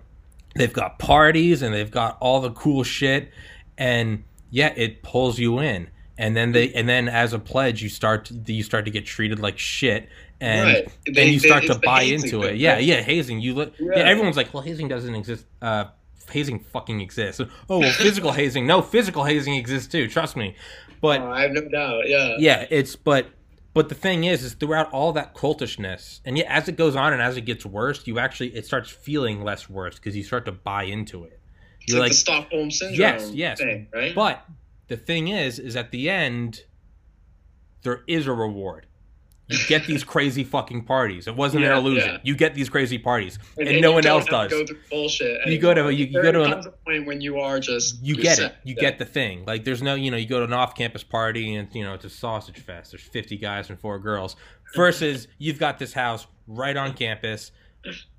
[0.57, 3.31] they've got parties and they've got all the cool shit
[3.77, 7.89] and yeah it pulls you in and then they and then as a pledge you
[7.89, 10.09] start to, you start to get treated like shit
[10.41, 10.89] and Right.
[11.07, 13.75] then They- you start it's to buy into it yeah yeah hazing you look.
[13.81, 13.95] yeah.
[13.97, 14.03] Yeah.
[14.05, 15.87] everyone's like well hazing doesn't exist uh
[16.31, 20.55] hazing fucking exists oh well physical hazing no physical hazing exists too trust me
[21.05, 22.09] but Oh, I have no doubt.
[22.09, 22.37] Yeah.
[22.39, 23.27] yeah it's but
[23.75, 27.13] but the thing is is throughout all that cultishness and yet as it goes on
[27.13, 30.45] and as it gets worse you actually it starts feeling less worse because you start
[30.47, 31.41] to buy into it
[31.81, 33.01] It's you're like, like the Stockholm syndrome.
[33.01, 33.59] Yes, yes.
[33.59, 34.15] Thing, right.
[34.15, 34.45] but
[34.89, 36.63] the thing is is at the end
[37.83, 38.87] there is a reward
[39.49, 41.27] you get these crazy fucking parties.
[41.27, 42.09] It wasn't Yeah, an illusion.
[42.15, 42.19] yeah.
[42.23, 44.51] you get these crazy parties and, you no one else does.
[44.51, 45.47] Go bullshit.
[45.47, 48.17] You go to- you- you go to an- a point when you are just you
[48.17, 48.53] get set.
[48.53, 48.81] it you Yeah.
[48.81, 49.45] get the thing.
[49.47, 52.05] Like there's no you know you go to an off-campus party and you know it's
[52.07, 52.93] a sausage fest.
[52.93, 54.37] There's 50 guys and four girls
[54.75, 57.53] versus you've got this house right on campus.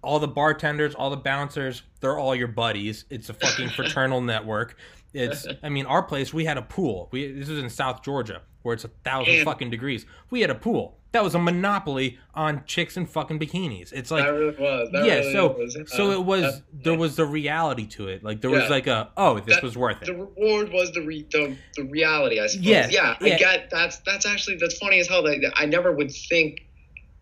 [0.04, 3.06] All the bartenders all the bouncers they're all your buddies.
[3.10, 4.78] It's a fucking fraternal network
[5.15, 8.41] it's i mean our place we had a pool we this is in south georgia
[8.63, 12.19] where it's a thousand And- fucking degrees we had a pool that was a monopoly
[12.34, 14.89] on chicks in fucking bikinis it's like that really was.
[14.91, 15.78] Yeah really so was.
[15.88, 18.88] so Uh, it was that- there was the reality to it like there was like
[18.88, 22.39] a oh this That- was worth it the reward was the re- the, the reality,
[22.41, 22.65] I suppose.
[22.65, 23.36] Yeah, Yeah, yeah.
[23.36, 25.23] I get that's that's actually that's funny as hell.
[25.23, 26.64] That I never would think.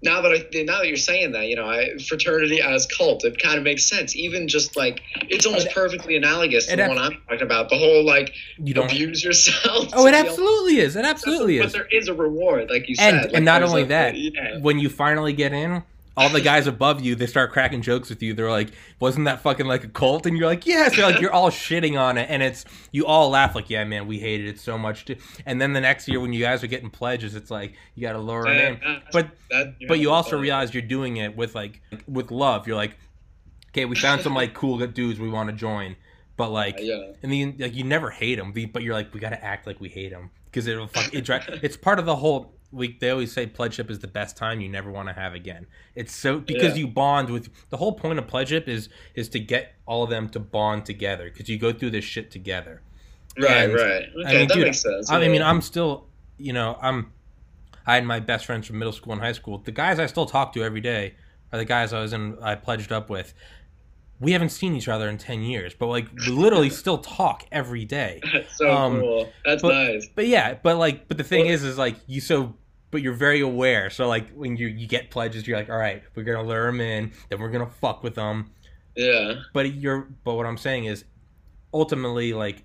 [0.03, 3.41] Now that I now that you're saying that, you know, I, fraternity as cult, it
[3.41, 4.15] kind of makes sense.
[4.15, 7.69] Even just like it's almost perfectly analogous to It the ab- one I'm talking about.
[7.69, 9.89] The whole like you don't abuse yourself.
[9.93, 10.95] Oh, it to be able- absolutely is.
[10.95, 11.63] It absolutely is.
[11.65, 13.25] but there is a reward, like you And said.
[13.31, 14.59] Like, and not only a- that, yeah.
[14.59, 15.83] when you finally get in,
[16.15, 18.33] all the guys above you, they start cracking jokes with you.
[18.33, 21.33] They're like, "Wasn't that fucking like a cult?" And you're like, "Yes." They're like, you're
[21.33, 24.59] all shitting on it, and it's you all laugh like, "Yeah, man, we hated it
[24.59, 25.15] so much." Too.
[25.45, 28.13] And then the next year, when you guys are getting pledges, it's like you got
[28.13, 29.01] to lower them in.
[29.11, 30.73] But that, but you also realize.
[30.73, 32.67] you're doing it with like with love.
[32.67, 32.97] You're like,
[33.69, 35.95] okay, we found some like cool dudes we want to join,
[36.37, 37.13] but like yeah.
[37.23, 39.79] and then like you never hate them, but you're like we got to act like
[39.79, 41.27] we hate them because it'll fuck it.
[41.63, 42.53] It's part of the whole.
[42.73, 45.67] We they always say pledgeship is the best time you never want to have again.
[45.95, 46.79] It's so because Yeah.
[46.85, 50.27] you bond with the whole point of pledgeship is is to get all of them
[50.29, 52.81] to bond together because you go through this shit together.
[53.37, 54.03] Right, And, right.
[54.03, 55.09] Okay, I mean, that dude, makes sense.
[55.09, 55.29] I yeah.
[55.29, 56.05] mean, I'm still,
[56.37, 57.11] you know, I'm.
[57.85, 59.57] I had my best friends from middle school and high school.
[59.57, 61.15] The guys I still talk to every day
[61.51, 62.37] are the guys I was in.
[62.41, 63.33] I pledged up with.
[64.19, 67.83] We haven't seen each other in ten years, but like we literally still talk every
[67.83, 68.21] day.
[68.31, 69.29] That's so um, cool.
[69.43, 70.07] That's but- nice.
[70.15, 72.53] But yeah, but like, but the thing Well- is, is like you so,
[72.93, 73.89] but you're very aware.
[73.89, 76.79] So like when you you get pledges, you're like, all right, we're gonna lure them
[76.79, 78.51] in, then we're gonna fuck with them.
[78.95, 79.41] Yeah.
[79.51, 81.03] But you're, but what I'm saying is,
[81.73, 82.63] ultimately, like,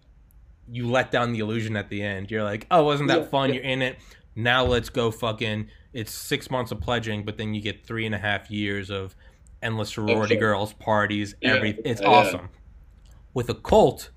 [0.70, 2.30] you let down the illusion at the end.
[2.30, 3.48] You're like, oh, wasn't that Yeah, fun?
[3.48, 3.54] yeah.
[3.56, 3.96] You're in it.
[4.36, 5.68] Now let's go fucking.
[5.94, 9.16] It's six months of pledging, but then you get three and a half years of
[9.62, 10.36] endless sorority Okay.
[10.40, 11.70] girls, parties, Yeah, every.
[11.84, 12.06] It's yeah.
[12.08, 12.50] awesome.
[13.32, 14.10] With a cult,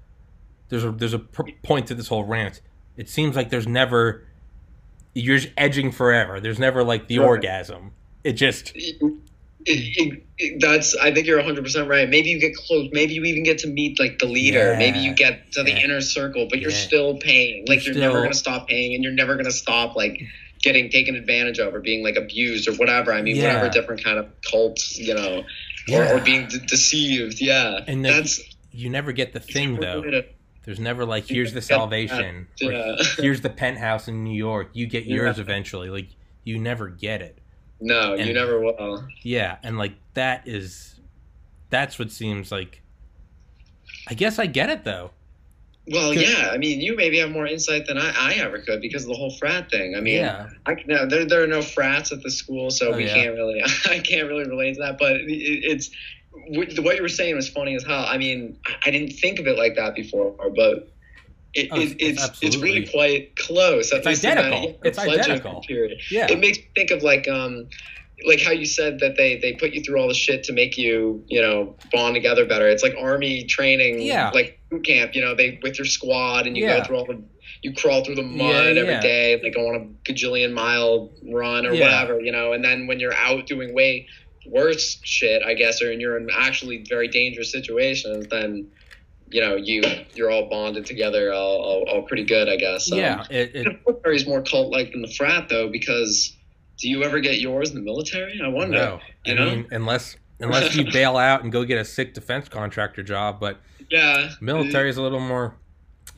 [0.68, 2.62] there's a there's a point to this whole rant.
[2.98, 4.26] It seems like there's never.
[5.14, 6.40] You're just edging forever.
[6.40, 7.26] There's never like the Right.
[7.28, 7.92] orgasm.
[8.24, 8.96] It just It,
[9.98, 10.96] it, it, that's.
[10.96, 12.10] I think you're 100 percent right.
[12.10, 12.90] Maybe you get close.
[12.92, 14.72] Maybe you even get to meet like the leader.
[14.74, 14.78] Yeah.
[14.80, 15.80] Maybe you get to the Yeah.
[15.84, 16.78] inner circle, but you're Yeah.
[16.78, 17.66] still paying.
[17.68, 20.20] Like You're you're, never gonna stop paying, and you're never gonna stop like
[20.64, 23.14] getting taken advantage of or being like abused or whatever.
[23.14, 23.48] I mean, Yeah.
[23.56, 25.44] whatever different kind of cults, you know, or,
[25.88, 26.14] Yeah.
[26.16, 27.40] or being de- deceived.
[27.42, 30.04] Yeah, And then- that's you never get the thing though.
[30.10, 30.22] Yeah.
[30.64, 32.48] There's never like here's the salvation.
[32.60, 32.96] Yeah.
[33.18, 34.70] here's the penthouse in New York.
[34.74, 35.42] You get yours Yeah.
[35.44, 35.90] eventually.
[35.90, 36.10] Like
[36.44, 37.38] you never get it.
[37.80, 39.08] No, you never will.
[39.24, 41.00] Yeah, and like that is
[41.72, 42.82] that's what seems like
[44.08, 45.12] I guess I get it though.
[45.92, 46.52] Well, yeah.
[46.54, 49.16] I mean, you maybe have more insight than I, I ever could because of the
[49.16, 49.96] whole frat thing.
[49.96, 50.50] I mean, yeah.
[50.68, 53.14] I no, there there are no frats at the school, so Oh, we yeah.
[53.16, 55.00] can't really I can't really relate to that.
[55.00, 55.90] But it, it's
[56.50, 58.06] what what you were saying was funny as hell.
[58.08, 60.90] I mean, I, didn't think of it like that before, but
[61.54, 63.92] it, Oh, it's- it, it's it's really quite close.
[63.92, 64.70] It's that, identical.
[64.70, 65.62] yeah, It's identical.
[65.62, 66.00] Period.
[66.10, 66.28] Yeah.
[66.32, 67.68] It makes me think of like um
[68.26, 70.78] like how you said that they they put you through all the shit to make
[70.78, 72.70] you you know bond together better.
[72.70, 74.30] It's like army training, Yeah.
[74.34, 75.14] like boot camp.
[75.16, 76.80] You know, they with your squad and you Yeah.
[76.80, 77.22] go through all the
[77.64, 78.40] you crawl through the mud
[78.76, 79.02] Yeah, every yeah.
[79.02, 82.20] day, like go on a gajillion mile run or whatever.
[82.22, 84.08] You know, and then when you're out doing way
[84.46, 88.68] worse shit, I guess, or you're in actually very dangerous situations, then
[89.30, 89.82] you know you
[90.14, 92.92] you're all bonded together, all, all, all pretty good, I guess.
[92.92, 96.36] Um, yeah, it, the it military is more cult like than the frat though, because
[96.78, 98.40] do you ever get yours in the military?
[98.44, 98.78] I wonder.
[98.78, 99.00] no.
[99.26, 99.46] you I know?
[99.46, 103.60] mean unless unless you bail out and go get a sick defense contractor job, but
[103.90, 105.56] Yeah, military is a little more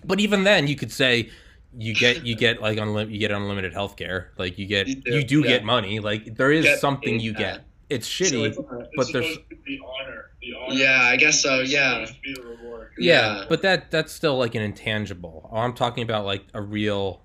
[0.06, 1.30] but even then you could say
[1.76, 4.96] you get you get like unlim- you get unlimited health care like you get You
[4.96, 5.48] do, you do yeah.
[5.48, 9.08] get money like there is something you get it's So shitty it's, uh, it's but
[9.14, 10.32] there's- supposed honor.
[10.42, 12.06] The honor Yeah, I guess so, yeah.
[12.06, 12.92] supposed to be the reward.
[12.98, 13.46] Yeah, Yeah.
[13.50, 15.50] but that that's still like an intangible.
[15.52, 17.22] Oh, I'm talking about like a real.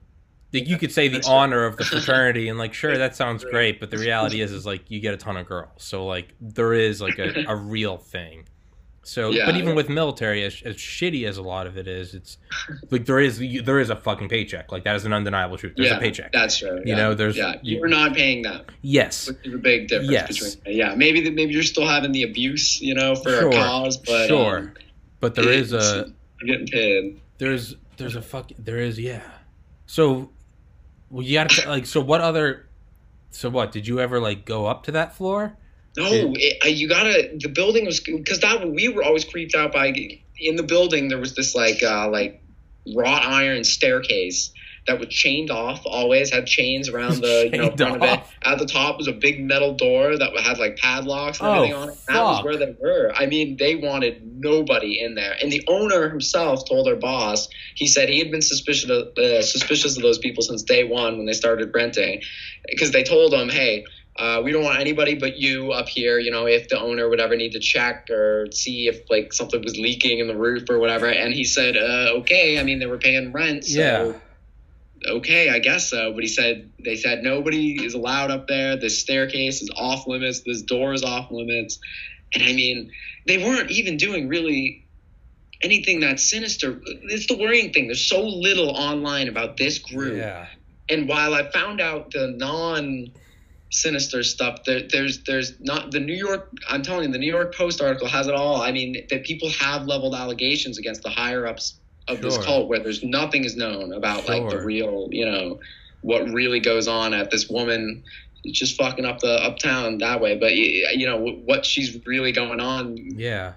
[0.52, 1.34] Like you could say the That's right.
[1.34, 4.64] honor of the fraternity, and like sure that sounds great, but the reality is is
[4.64, 7.98] like you get a ton of girls, so like there is like a, a real
[7.98, 8.48] thing.
[9.08, 9.46] So, Yeah.
[9.46, 12.36] but even with military, as, as shitty as a lot of it is, it's
[12.90, 14.70] like there is there is a fucking paycheck.
[14.70, 15.72] Like that is an undeniable truth.
[15.76, 16.30] There's yeah, a paycheck.
[16.32, 16.76] That's true.
[16.76, 16.96] You yeah.
[16.96, 17.54] know, there's- yeah.
[17.62, 18.66] you- You're not paying that.
[18.82, 20.56] Yes, Which is a big difference Yes.
[20.56, 20.76] between.
[20.76, 23.96] Yeah, maybe the, maybe you're still having the abuse, you know, for Sure, a cause,
[23.96, 24.72] but sure, um,
[25.20, 27.20] but there is a you're getting paid.
[27.38, 29.22] there's there's a fuck there is yeah.
[29.86, 30.30] So,
[31.08, 32.68] well, you gotta like so what other
[33.30, 35.56] so what did you ever like go up to that floor?
[35.96, 37.30] No, it, you gotta.
[37.38, 39.92] The building was because that we were always creeped out by.
[40.40, 42.40] In the building, there was this like uh, like
[42.94, 44.52] wrought iron staircase
[44.86, 45.82] that was chained off.
[45.84, 48.20] Always had chains around the you know front of it.
[48.42, 51.74] At the top was a big metal door that had like padlocks and Oh, everything
[51.74, 51.98] on it.
[52.06, 53.12] That was where they were.
[53.14, 55.34] I mean, they wanted nobody in there.
[55.42, 57.48] And the owner himself told their boss.
[57.74, 61.16] He said he had been suspicious of, uh, suspicious of those people since day one
[61.16, 62.22] when they started renting,
[62.68, 63.84] because they told him, hey.
[64.18, 66.18] Uh, we don't want anybody but you up here.
[66.18, 69.62] You know, if the owner would ever need to check or see if like something
[69.62, 71.06] was leaking in the roof or whatever.
[71.06, 74.12] And he said, uh, "Okay." I mean, they were paying rent, so Yeah.
[75.12, 76.12] okay, I guess so.
[76.12, 78.76] But he said they said nobody is allowed up there.
[78.76, 80.40] This staircase is off limits.
[80.40, 81.78] This door is off limits.
[82.34, 82.90] And I mean,
[83.26, 84.84] they weren't even doing really
[85.62, 86.80] anything that sinister.
[87.04, 87.86] It's the worrying thing.
[87.86, 90.16] There's so little online about this group.
[90.18, 90.46] Yeah.
[90.88, 93.12] And while I found out the non
[93.70, 96.50] sinister stuff, there, there's there's not the New York.
[96.68, 98.62] I'm telling you, the New York Post article has it all.
[98.62, 101.74] I mean, that people have leveled allegations against the higher ups
[102.08, 105.60] of this cult, where there's nothing is known about like the real, you know,
[106.00, 108.02] what really goes on at this woman.
[108.46, 112.96] Just fucking up the uptown that way, but you know what she's really going on
[112.96, 113.54] Yeah.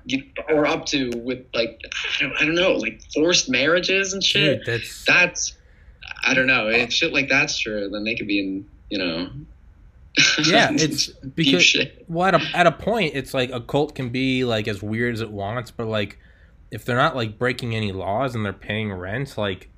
[0.49, 1.79] or up to with like
[2.19, 5.57] I don't, I don't know like forced marriages and shit Dude, that's that's
[6.25, 6.67] I don't know.
[6.67, 9.29] If shit like that's true, then they could be in, you know.
[10.45, 14.43] yeah, it's because well, at a, at a point, it's like a cult can be
[14.43, 16.19] like as weird as it wants, but like
[16.69, 19.69] if they're not like breaking any laws and they're paying rent, like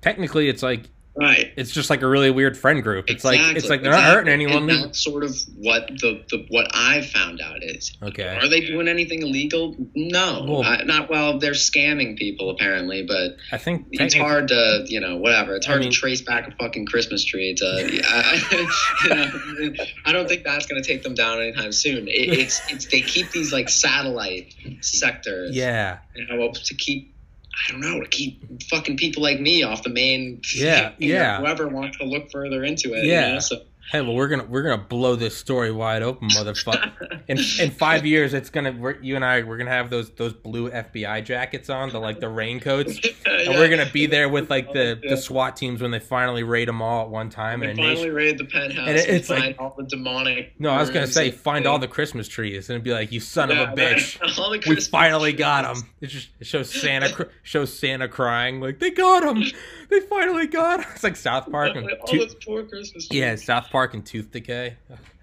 [0.00, 0.88] technically, it's like
[1.20, 1.52] Right.
[1.56, 3.10] it's just like a really weird friend group.
[3.10, 4.70] It's like it's like they're not hurting anyone.
[4.70, 7.92] And that's sort of what the, the what I've found out is.
[8.02, 8.36] Okay.
[8.40, 9.74] Are they doing anything illegal?
[9.94, 11.38] No, Well- I, not well.
[11.38, 15.56] They're scamming people apparently, but I think it's hard to you know whatever.
[15.56, 17.54] It's I hard mean- to trace back a fucking Christmas tree.
[17.54, 17.64] To
[18.04, 18.68] I,
[19.04, 19.14] you
[19.70, 22.06] know, I don't think that's going to take them down anytime soon.
[22.08, 25.56] It, it's it's they keep these like satellite sectors.
[25.56, 25.98] Yeah.
[26.14, 27.14] you know, to keep
[27.66, 31.20] I don't know, to keep fucking people like me off the main Yeah, you know,
[31.20, 31.38] yeah.
[31.38, 33.04] whoever wants to look further into it.
[33.04, 33.32] you Yeah.
[33.34, 33.56] know, so
[33.90, 37.22] Hey, well, we're gonna we're gonna blow this story wide open, motherfucker.
[37.26, 40.34] in in five years, it's gonna we're, you and I we're gonna have those those
[40.34, 44.74] blue FBI jackets on, the like the raincoats, and we're gonna be there with like
[44.74, 45.10] the Yeah.
[45.10, 47.60] the SWAT teams when they finally raid them all at one time.
[47.60, 48.14] we And finally nation.
[48.14, 50.90] raid the penthouse And and, it- it's find like- all the demonic No, I was
[50.90, 53.62] gonna say and- find all the Christmas trees, and it'd be like, you son Yeah,
[53.62, 54.20] of a bitch.
[54.20, 54.66] right.
[54.66, 55.38] We finally trees.
[55.38, 55.82] got him.
[56.02, 59.42] It just it shows Santa shows Santa crying like they got him.
[59.88, 60.86] They finally got him.
[60.94, 63.18] It's like South Park and all Tooth- those poor Christmas trees.
[63.18, 64.76] yeah, South Park and Tooth Decay.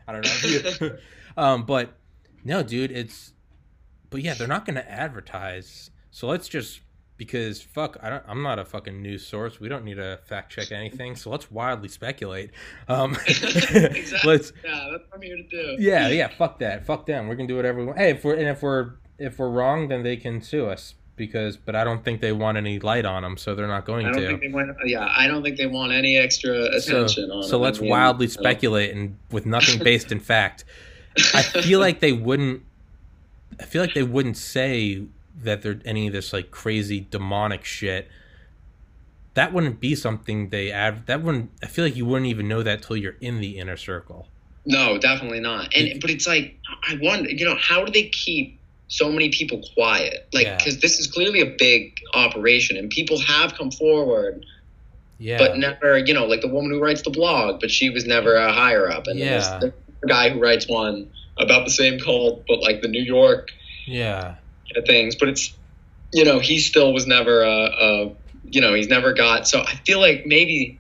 [0.08, 0.98] I don't know.
[1.38, 1.94] um, but
[2.44, 3.34] no, dude, it's
[4.10, 5.92] but yeah, they're not gonna advertise.
[6.12, 6.82] So let's just
[7.18, 8.24] because fuck, I don't.
[8.28, 9.60] I'm not a fucking news source.
[9.60, 11.16] We don't need to fact check anything.
[11.16, 12.52] So let's wildly speculate.
[12.88, 14.20] Um, exactly.
[14.24, 15.76] let's Yeah, that's what I'm here to do.
[15.80, 17.28] yeah, yeah, fuck that, fuck them.
[17.28, 17.98] We're gonna do whatever we want.
[17.98, 21.58] Hey, if we're and if we're if we're wrong, then they can sue us because.
[21.58, 24.12] But I don't think they want any light on them, so they're not going I
[24.12, 24.28] don't to.
[24.28, 24.72] think they want.
[24.86, 27.44] Yeah, I don't think they want any extra so attention on.
[27.44, 27.62] so it.
[27.62, 30.66] let's wildly speculate and with nothing based in fact.
[31.34, 32.64] I feel like they wouldn't.
[33.60, 35.04] I feel like they wouldn't say
[35.44, 38.10] that they're any of this like crazy demonic shit.
[39.34, 41.08] That wouldn't be something they add.
[41.08, 41.52] That wouldn't.
[41.62, 44.28] I feel like you wouldn't even know that till you're in the inner circle.
[44.66, 45.74] No, definitely not.
[45.76, 49.62] And but it's like I wonder, you know, how do they keep so many people
[49.74, 50.28] quiet?
[50.34, 50.58] Like Yeah.
[50.58, 54.46] because this is clearly a big operation, and people have come forward,
[55.20, 55.38] Yeah.
[55.38, 58.36] but never, you know, like the woman who writes the blog, but she was never
[58.36, 59.60] a higher up, and there's Yeah.
[59.60, 59.74] the
[60.08, 63.50] guy who writes one about the same cult, but like the New York
[63.88, 64.36] yeah.
[64.86, 65.16] things.
[65.16, 65.54] But it's,
[66.14, 68.12] you know, he still was never a, a
[68.48, 69.48] you know, he's never got.
[69.48, 70.80] So I feel like maybe.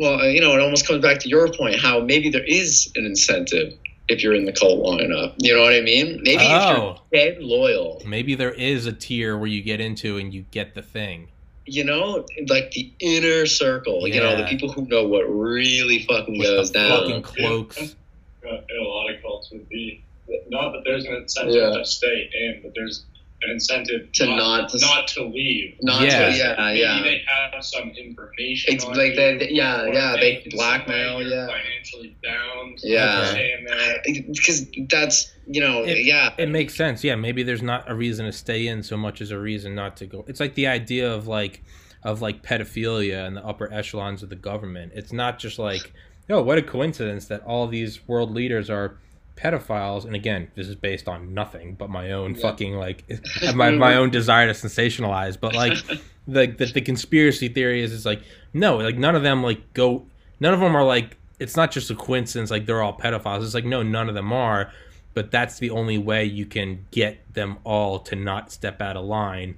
[0.00, 2.90] Well, uh, you know, it almost comes back to your point how maybe there is
[2.94, 3.74] an incentive
[4.08, 5.32] if you're in the cult long enough.
[5.38, 6.20] You know what I mean?
[6.22, 6.98] Maybe if Oh.
[7.12, 10.74] you're dead loyal, Maybe there is a tier where you get into and you get
[10.74, 11.28] the thing.
[11.70, 16.38] you know, like the inner circle, you know, the people who know what really fucking
[16.38, 17.00] With goes the down.
[17.02, 17.94] fucking cloaks.
[18.42, 20.00] Uh, a lot of cults would be
[20.48, 21.76] not that there's an incentive Yeah.
[21.76, 23.04] to stay in, but there's
[23.42, 25.76] an incentive To not, not to- not to leave.
[25.80, 26.28] Not Yeah.
[26.30, 27.00] to, yeah, Maybe yeah.
[27.02, 28.74] they have some information.
[28.74, 31.46] It's on like you, they- yeah, yeah, they can blackmail, say you're yeah.
[31.46, 32.78] Financially bound.
[32.82, 33.20] Yeah.
[33.20, 34.24] to stay.
[34.26, 37.02] Because that's you know, It- yeah, It makes sense.
[37.04, 39.96] Yeah, maybe there's not a reason to stay in so much as a reason not
[39.98, 40.24] to go.
[40.28, 41.62] It's like the idea of like
[42.04, 44.92] of like pedophilia and the upper echelons of the government.
[44.94, 45.92] It's not just like,
[46.30, 48.98] oh, what a coincidence that all these world leaders are
[49.38, 50.04] pedophiles.
[50.04, 52.42] And again, this is based on nothing but my own Yeah.
[52.42, 53.04] fucking like
[53.54, 55.38] my my own desire to sensationalize.
[55.40, 55.74] But like
[56.28, 58.22] the, the the conspiracy theory is is like
[58.52, 60.04] no, like none of them like go.
[60.40, 61.16] None of them are like.
[61.40, 62.50] It's not just a coincidence.
[62.50, 63.44] Like they're all pedophiles.
[63.44, 64.72] It's like no, none of them are.
[65.14, 69.04] But that's the only way you can get them all to not step out of
[69.04, 69.56] line.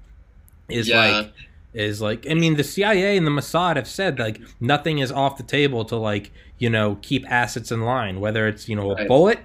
[0.69, 0.99] Is Yeah.
[1.23, 1.33] like
[1.73, 5.37] is like I mean the CIA and the Mossad have said like nothing is off
[5.37, 8.95] the table to like you know keep assets in line whether it's you know a
[8.97, 9.07] Right.
[9.09, 9.38] bullet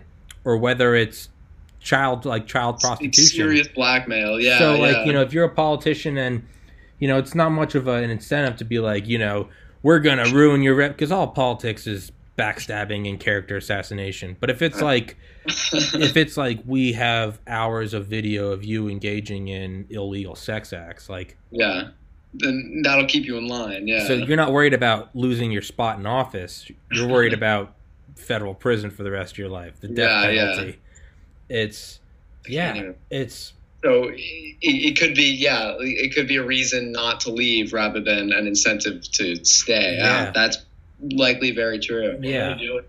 [0.45, 1.29] or whether it's
[1.79, 3.35] child like child it's prostitution.
[3.35, 4.39] serious blackmail.
[4.39, 5.05] Yeah, so like yeah.
[5.05, 6.45] you know if you're a politician and
[6.99, 9.49] you know it's not much of a, an incentive to be like you know
[9.83, 14.35] we're gonna ruin your rep because all politics is backstabbing and character assassination.
[14.39, 19.47] But if it's like if it's like we have hours of video of you engaging
[19.47, 21.89] in illegal sex acts like yeah,
[22.33, 23.87] then that'll keep you in line.
[23.87, 26.69] Yeah, so you're not worried about losing your spot in office.
[26.91, 27.74] You're worried about
[28.15, 30.51] federal prison for the rest of your life, the death Yeah, yeah.
[30.55, 30.79] penalty.
[31.49, 31.99] It's
[32.45, 34.17] can't yeah, it's So it,
[34.61, 38.47] it could be, yeah, it could be a reason not to leave rather than an
[38.47, 39.95] incentive to stay.
[39.97, 40.25] Yeah.
[40.25, 40.57] Yeah, that's
[41.01, 42.17] likely very true.
[42.21, 42.85] yeah, What are doing?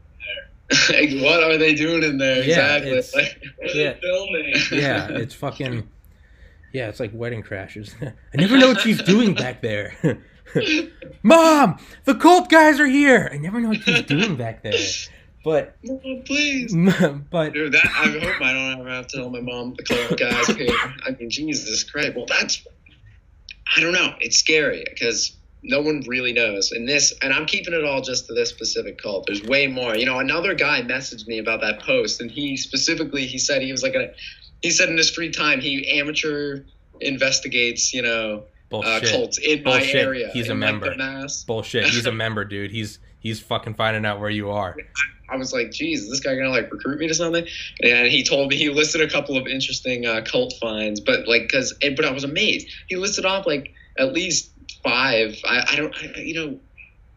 [0.90, 2.90] Like, what are they doing in there Yeah, exactly?
[2.90, 3.42] it's- Like,
[3.74, 3.94] Yeah.
[4.02, 4.54] filming?
[4.72, 5.08] yeah.
[5.10, 5.88] It's fucking
[6.72, 6.88] yeah.
[6.88, 7.94] It's like wedding crashes.
[8.02, 10.18] I never know what she's doing back there.
[11.22, 13.28] Mom, the cult guys are here.
[13.32, 14.72] I never know what she's doing back there.
[15.46, 16.74] But "Mom, please.
[17.30, 20.18] but Dude, that I hope I don't ever have to tell my mom the club
[20.18, 20.74] guys are here.
[21.06, 22.16] I mean, Jesus Christ.
[22.16, 22.66] Well, that's
[23.76, 24.16] I don't know.
[24.18, 26.72] It's scary because no one really knows.
[26.72, 29.26] And this, and I'm keeping it all just to this specific cult.
[29.28, 29.94] There's way more.
[29.94, 33.70] You know, another guy messaged me about that post, and he specifically he said he
[33.70, 34.14] was like a
[34.62, 36.64] he said in his free time he amateur
[37.00, 37.94] investigates.
[37.94, 39.94] You know, uh, cults in Bullshit.
[39.94, 40.30] my area.
[40.32, 40.92] He's a member.
[40.96, 41.44] mass.
[41.44, 41.84] Bullshit.
[41.84, 42.72] He's a member, dude.
[42.72, 44.74] He's he's fucking finding out where you are.
[45.28, 47.46] I was like, geez, is this guy gonna like recruit me to something?
[47.82, 51.50] And he told me he listed a couple of interesting uh, cult finds, but like,
[51.50, 52.68] cause, but I was amazed.
[52.88, 54.50] He listed off like at least
[54.82, 55.36] five.
[55.44, 56.60] I, I don't, I, you know,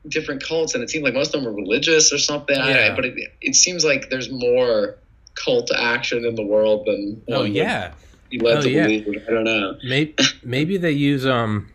[0.08, 2.56] different cults, and it seemed like most of them were religious or something.
[2.56, 2.89] Yeah.
[2.91, 4.98] I, but it, it seems like there's more
[5.36, 7.93] cult action in the world than Oh would yeah.
[8.32, 8.84] led Oh, to yeah.
[8.84, 9.24] believe.
[9.28, 9.78] I don't know.
[9.84, 11.69] Maybe maybe they use um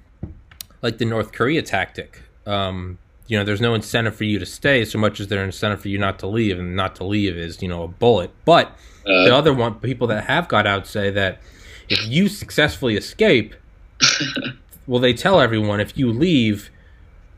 [0.83, 2.23] like the North Korea tactic.
[2.47, 5.81] Um, you know, there's no incentive for you to stay so much as there's incentive
[5.81, 8.31] for you not to leave, and not to leave is you know a bullet.
[8.45, 11.39] But Uh, the other one, people that have got out say that
[11.91, 13.55] if you successfully escape,
[14.87, 16.71] well, they tell everyone if you leave,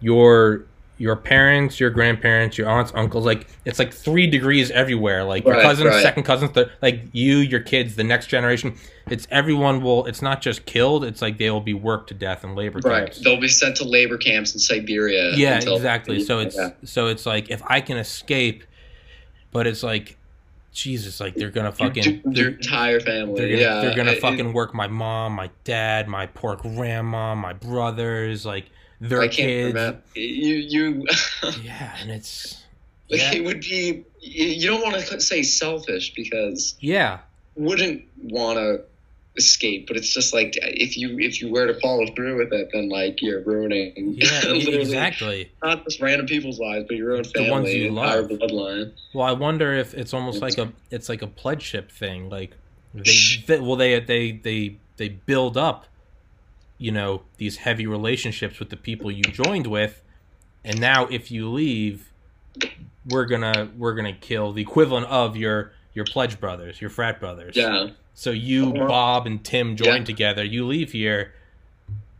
[0.00, 0.64] your
[0.98, 5.24] your parents, your grandparents, your aunts, uncles, like it's like three degrees everywhere.
[5.24, 6.02] Like your cousins, right.
[6.02, 8.76] second cousins, like you, your kids, the next generation.
[9.10, 10.06] It's everyone will.
[10.06, 11.04] It's not just killed.
[11.04, 12.86] It's like they will be worked to death in labor camps.
[12.86, 13.04] right.
[13.04, 13.20] camps.
[13.22, 15.34] They'll be sent to labor camps in Siberia.
[15.36, 16.22] Yeah, exactly.
[16.24, 16.70] So it's Yeah.
[16.84, 18.64] so it's like if I can escape,
[19.52, 20.16] but it's like,
[20.72, 23.40] Jesus, like they're gonna fucking your, entire family.
[23.40, 27.54] they're gonna, yeah, they're gonna fucking work my mom, my dad, my poor grandma, my
[27.54, 28.66] brothers, like
[29.00, 29.74] their I can't kids.
[29.74, 30.00] remember.
[30.14, 31.06] You you
[31.62, 32.62] Yeah, and it's
[33.10, 34.04] like yeah, it would be.
[34.20, 37.18] You don't want to say selfish because yeah,
[37.54, 38.82] wouldn't want to
[39.36, 42.70] escape, but it's just like if you if you were to follow through with it,
[42.72, 45.50] then like you're ruining yeah, exactly.
[45.62, 48.28] not just random people's lives, but your own The family, ones you love.
[48.30, 48.92] bloodline.
[49.14, 52.28] Well, I wonder if it's almost like a it's like a pledgeship thing.
[52.30, 52.52] Like
[52.94, 53.14] they,
[53.46, 55.84] they well they they they they build up,
[56.78, 60.02] you know, these heavy relationships with the people you joined with,
[60.64, 62.12] and now if you leave,
[63.06, 67.56] we're gonna we're gonna kill the equivalent of your your pledge brothers, your frat brothers.
[67.56, 68.86] Yeah, So you, Uh-huh.
[68.86, 70.04] Bob, and Tim join Yeah.
[70.04, 70.44] together.
[70.44, 71.32] You leave here.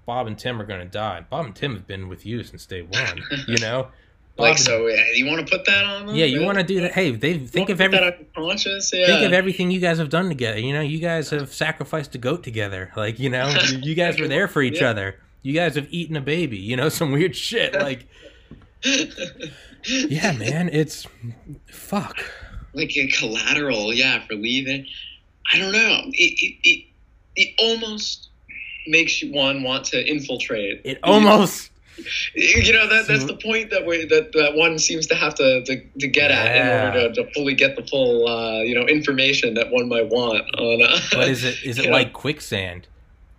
[0.07, 1.24] Bob and Tim are gonna die.
[1.28, 3.22] Bob and Tim have been with you since day one.
[3.48, 3.88] You know.
[4.39, 4.87] Like so.
[4.87, 6.07] Yeah, you want to put that on?
[6.09, 6.14] Them?
[6.16, 6.93] yeah, you want to do that.
[6.93, 8.91] Hey, they think of put every that on your conscience.
[8.93, 9.07] Yeah.
[9.07, 10.59] think of everything you guys have done together.
[10.59, 12.93] You know, you guys have sacrificed a goat together.
[12.97, 14.91] Like, you know, you, you guys were there for each Yeah.
[14.91, 15.20] other.
[15.43, 16.59] You guys have eaten a baby.
[16.59, 17.72] You know, some weird shit.
[17.74, 18.07] Like,
[19.87, 21.07] yeah, man, it's
[21.66, 22.18] fuck.
[22.74, 24.87] like a collateral, yeah, for leaving.
[25.53, 26.01] I don't know.
[26.12, 26.84] It it it,
[27.37, 28.28] it almost
[28.89, 30.82] makes you one want to infiltrate.
[30.84, 31.70] It almost
[32.34, 35.62] you know that that's the point that we that, that one seems to have to
[35.64, 38.86] to, to get at in order to, to fully get the full uh, you know
[38.86, 40.82] information that one might want on.
[40.82, 42.86] Uh, But is it is it you know, like quicksand?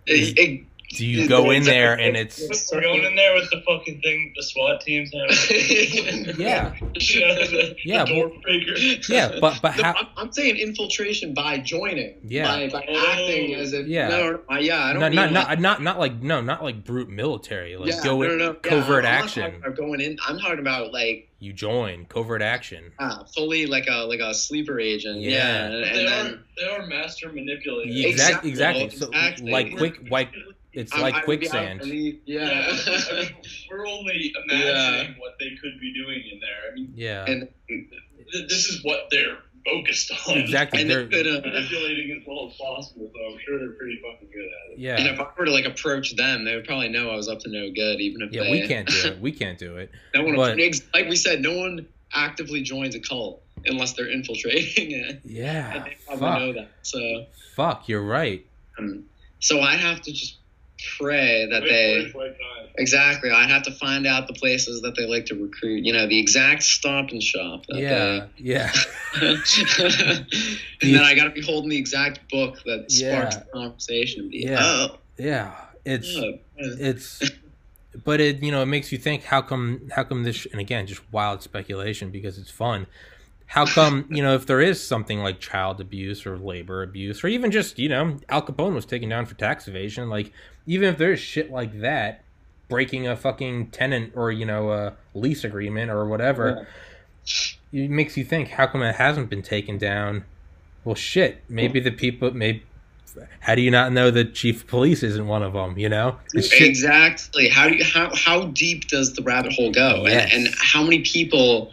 [0.06, 2.40] it- it- Do you go in there and it's
[2.72, 5.50] We're going in there with the fucking thing the SWAT teams have.
[6.38, 8.72] yeah You know, the, Yeah, the door breaker.
[9.08, 12.14] yeah but but No, how I'm, I'm saying infiltration by joining.
[12.24, 12.44] Yeah.
[12.46, 13.06] By, by Oh.
[13.12, 13.86] acting as if.
[13.86, 14.08] Yeah.
[14.08, 14.82] No, no, no, yeah.
[14.84, 17.76] I don't not, mean not, like, not not not like no not like brute military
[17.76, 18.52] like yeah, go no, in no, no.
[18.52, 20.16] Yeah, covert I'm action talking about going in.
[20.26, 24.80] I'm talking about like you join covert action uh, fully like a like a sleeper
[24.80, 25.20] agent.
[25.20, 25.30] Yeah.
[25.32, 25.64] Yeah.
[25.66, 27.94] and, and they then, are they are master manipulators.
[27.94, 29.52] Yeah, Exactly, exactly so exactly.
[29.52, 30.30] like quick like
[30.78, 32.76] it's I- like I would quicksand for me- Yeah, Yeah.
[33.10, 33.30] I mean,
[33.70, 36.70] we're only imagining what they could be doing in there.
[36.70, 40.38] I mean, yeah and th- this is what they're focused on.
[40.38, 43.70] exactly and they're they could, uh, Manipulating as well as possible, so I'm sure they're
[43.72, 44.78] pretty fucking good at it.
[44.78, 44.96] Yeah.
[44.98, 47.40] and if I were to like approach them, they would probably know I was up
[47.40, 49.90] to no good, even if yeah they, we can't do it we can't do it
[50.14, 50.56] no one, but-
[50.94, 55.10] like we said, no one actively joins a cult unless they're infiltrating it.
[55.10, 56.68] And yeah they probably fuck know that.
[56.82, 57.26] So,
[57.56, 58.46] fuck you're right
[58.78, 59.04] um,
[59.40, 60.37] so I have to just
[60.98, 62.64] pray that Wait, they wait, wait, time.
[62.64, 63.30] Uh, exactly.
[63.30, 65.84] I'd have to find out the places that they like to recruit.
[65.84, 67.64] You know, the exact Stop & Shop.
[67.68, 68.72] That yeah yeah
[69.20, 69.26] They,
[70.82, 73.42] and then I got to be holding the exact book that sparks Yeah.
[73.42, 74.28] the conversation.
[74.28, 74.58] Be, Yeah.
[74.60, 75.54] Oh, yeah
[75.84, 77.30] it's oh, it's
[78.04, 80.86] but it you know it makes you think how come how come this and again
[80.86, 82.86] just wild speculation because it's fun
[83.46, 87.28] how come you know if there is something like child abuse or labor abuse or
[87.28, 90.30] even just you know al capone was taken down for tax evasion like
[90.68, 92.22] even if there's shit like that
[92.68, 96.68] breaking a fucking tenant or you know a lease agreement or whatever
[97.72, 100.24] it makes you think how come it hasn't been taken down
[100.84, 102.62] well shit maybe the people maybe
[103.40, 106.16] how do you not know the chief of police isn't one of them you know
[106.40, 107.48] shit- Exactly.
[107.48, 110.30] How do you, how how deep does the rabbit hole go, Yes.
[110.32, 111.72] and, and how many people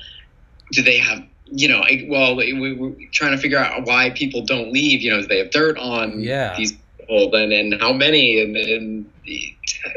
[0.72, 1.24] do they have?
[1.52, 5.02] You know, well, we, we're trying to figure out why people don't leave.
[5.04, 6.56] You know, do they have dirt on Yeah.
[6.58, 6.74] these
[7.08, 9.06] then and how many, and, and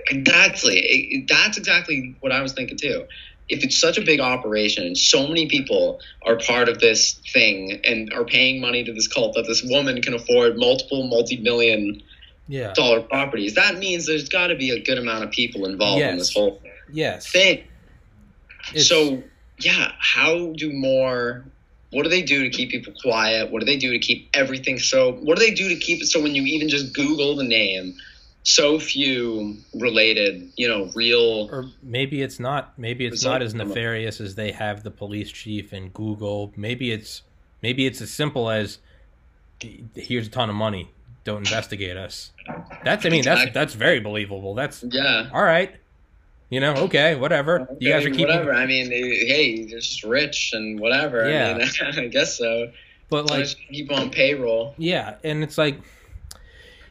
[0.09, 3.05] exactly, that's exactly what I was thinking too.
[3.49, 7.81] If it's such a big operation and so many people are part of this thing
[7.85, 12.03] and are paying money to this cult that this woman can afford multiple multi-million
[12.47, 13.55] yeah dollar properties.
[13.55, 16.61] That means there's got to be a good amount of people involved in this whole
[16.91, 17.65] yes thing.
[18.71, 19.23] It's- So,
[19.61, 21.45] yeah, how do more?
[21.91, 23.51] What do they do to keep people quiet?
[23.51, 25.13] What do they do to keep everything so?
[25.13, 27.95] What do they do to keep it so when you even just Google the name,
[28.43, 31.49] so few related, you know, real.
[31.51, 35.73] or maybe it's not maybe it's not as nefarious as they have the police chief
[35.73, 37.23] and google maybe it's
[37.63, 38.79] maybe it's as simple as
[39.95, 40.89] here's a ton of money
[41.25, 42.31] don't investigate us
[42.85, 45.29] that's i mean that's that's very believable that's Yeah.
[45.35, 45.75] all right
[46.51, 48.53] you know okay whatever you guys are keeping whatever.
[48.53, 51.29] I mean, hey, they're just rich and whatever.
[51.29, 51.55] Yeah.
[51.55, 52.71] I, mean, I guess so.
[53.11, 54.75] but Like, like keep on payroll.
[54.79, 55.81] Yeah, and it's like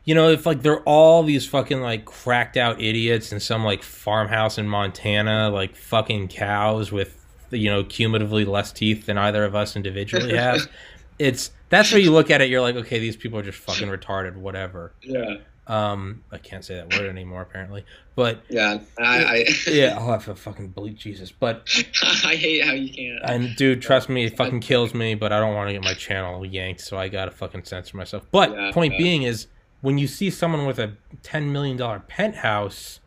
[0.08, 3.84] you know, if like they're all these fucking like cracked out idiots in some like
[3.84, 9.53] farmhouse in Montana, like fucking cows with you know cumulatively less teeth than either of
[9.53, 10.62] us individually have.
[11.20, 12.49] it's that's where you look at it.
[12.49, 14.93] You're like, okay, these people are just fucking retarded, whatever.
[15.01, 15.39] Yeah.
[15.68, 17.84] Um, I can't say that word anymore apparently,
[18.15, 18.80] but Yeah.
[18.97, 21.32] I, I, yeah, I'll have to fucking bleep Jesus.
[21.32, 21.68] But
[22.24, 23.20] I hate how you can't.
[23.30, 25.13] and dude, trust me, it fucking kills me.
[25.15, 28.24] But I don't want to get my channel yanked, so I gotta fucking censor myself.
[28.32, 28.99] But Yeah, point yeah.
[28.99, 29.47] being is,
[29.82, 33.01] when you see someone with a ten million dollar penthouse,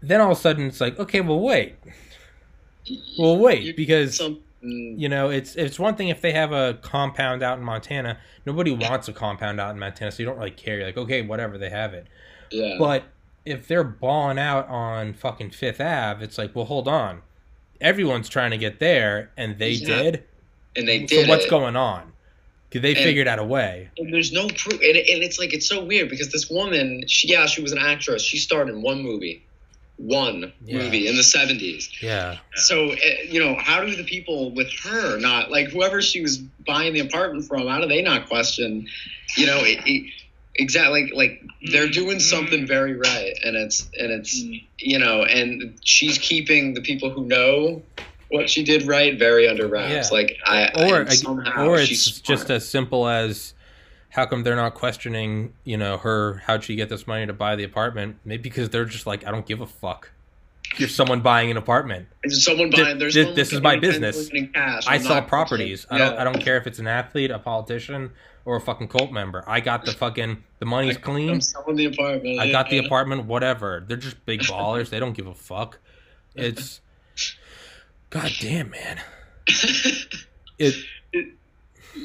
[0.00, 1.74] then all of a sudden it's like, okay, well wait,
[3.18, 4.96] well wait, because Some, Mm.
[4.96, 8.18] you know it's it's one thing if they have a compound out in Montana.
[8.46, 10.76] Nobody wants a compound out in Montana, so you don't really care.
[10.78, 12.06] You're like, okay, whatever, they have it.
[12.50, 12.76] yeah.
[12.78, 13.04] But
[13.44, 17.22] if they're balling out on fucking Fifth Ave, it's like, well, hold on.
[17.80, 20.02] Everyone's trying to get there, and they Yeah.
[20.02, 20.24] did.
[20.76, 21.24] and they did.
[21.26, 21.50] So what's it.
[21.50, 22.12] going on?
[22.70, 23.90] 'Cause they And- figured out a way.
[23.98, 27.28] and there's no proof and, and it's like it's so weird because this woman she
[27.28, 29.44] yeah she was an actress she starred in one movie
[30.02, 30.78] one Yeah.
[30.78, 32.96] movie in the 70s Yeah, so uh,
[33.28, 37.00] you know how do the people with her not like whoever she was buying the
[37.00, 38.88] apartment from how do they not question
[39.36, 40.12] you know it, it,
[40.56, 44.34] exactly like, like they're doing something very right and it's and it's
[44.78, 47.82] you know and she's keeping the people who know
[48.30, 50.10] what she did right very under wraps.
[50.10, 50.16] Yeah.
[50.18, 53.54] like i or and somehow or she's it's just as simple as
[54.12, 56.42] how come they're not questioning, you know, her?
[56.46, 58.16] How'd she get this money to buy the apartment?
[58.24, 60.10] Maybe because they're just like, I don't give a fuck.
[60.74, 62.06] here's someone buying an apartment.
[62.22, 62.98] There's someone buying.
[62.98, 64.30] There's this- this is my business.
[64.86, 65.86] I sell properties.
[65.90, 68.10] I don't I don't care if it's an athlete, a politician,
[68.44, 69.44] or a fucking cult member.
[69.46, 71.28] I got the fucking the money's clean.
[71.30, 72.38] I'm selling the apartment.
[72.40, 73.84] I got the apartment, whatever.
[73.86, 74.88] They're just big ballers.
[74.90, 75.78] They don't give a fuck.
[76.34, 76.80] It's
[78.10, 79.00] God damn, man.
[80.58, 80.74] It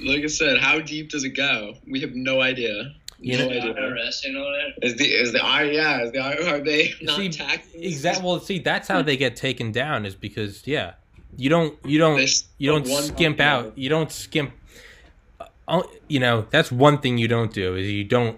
[0.04, 1.76] like I said, how deep does it go?
[1.90, 2.94] We have no idea.
[3.20, 3.74] You no know- idea.
[3.74, 4.86] IRS in on it.
[4.86, 7.70] Is the is the I yeah is the I are they not See, taxed?
[7.74, 8.24] exactly.
[8.26, 10.94] Well, see, that's how they get taken down is because yeah,
[11.36, 13.78] you don't you don't This- you don't skimp one- out.
[13.78, 14.52] You don't skimp.
[15.68, 18.38] uh, You know that's one thing you don't do is you don't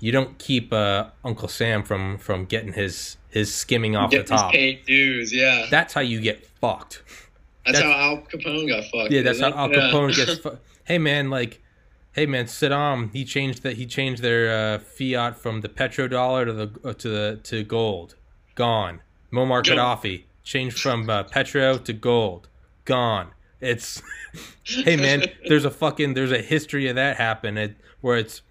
[0.00, 4.26] you don't keep uh, Uncle Sam from from getting his his skimming off the Get
[4.26, 4.52] these top.
[4.52, 5.32] paid dues.
[5.32, 7.02] Yeah, That's how you get fucked.
[7.64, 9.10] that's, that's- how Al Capone got fucked.
[9.10, 9.76] Yeah, that's how isn't Al it?
[9.76, 9.82] Yeah.
[9.90, 10.38] Capone gets.
[10.42, 11.62] Fu- hey man, like,
[12.12, 13.12] hey man, Saddam.
[13.12, 13.76] He changed that.
[13.76, 18.16] He changed their uh, fiat from the petrodollar to the uh, to the to gold.
[18.54, 19.00] Gone.
[19.32, 19.62] Muammar.
[19.62, 22.48] Gaddafi changed from uh, petro to gold.
[22.84, 23.30] Gone.
[23.60, 24.02] It's
[24.64, 28.42] hey man, there's a fucking there's a history of that happen it, where it's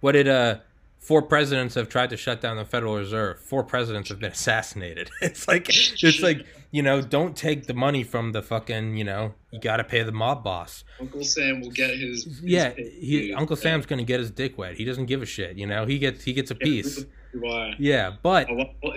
[0.00, 0.58] what did uh
[0.98, 3.38] four presidents have tried to shut down the Federal Reserve.
[3.38, 5.10] Four presidents have been assassinated.
[5.20, 9.34] It's like it's like you know don't take the money from the fucking you know
[9.50, 10.84] you got to pay the mob boss.
[11.00, 12.24] Uncle Sam will get his.
[12.24, 13.32] his Yeah, he.
[13.34, 14.74] Uncle Sam's gonna get his dick wet.
[14.76, 15.56] He doesn't give a shit.
[15.56, 17.04] You know he gets he gets a piece.
[17.32, 17.74] Why?
[17.78, 18.48] Yeah, but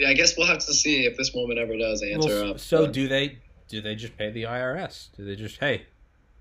[0.05, 2.59] I guess we'll have to see if this woman ever does answer well, up.
[2.59, 3.39] so but- do they?
[3.67, 5.09] Do they just pay the IRS?
[5.15, 5.85] Do they just hey,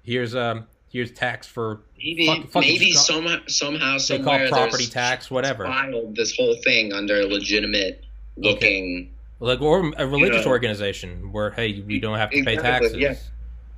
[0.02, 5.30] here's um here's tax for maybe fuck- maybe Scott- somehow somehow they call property tax
[5.30, 5.64] whatever.
[5.64, 8.04] filed this whole thing under a legitimate
[8.36, 9.10] looking.
[9.40, 10.50] Like or a religious Yeah.
[10.50, 12.96] organization where hey we don't have to pay taxes.
[12.96, 13.14] yeah.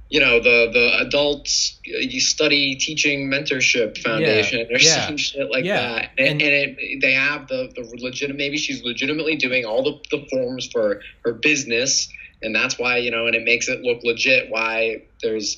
[0.08, 5.64] You know the the adults you study teaching mentorship foundation or yeah, some shit like
[5.64, 8.36] yeah, that, and, and- and, it, they have the the legitimate.
[8.38, 12.08] Maybe she's legitimately doing all the, the forms for her business,
[12.42, 14.50] and that's why you know, and it makes it look legit.
[14.50, 15.56] Why there's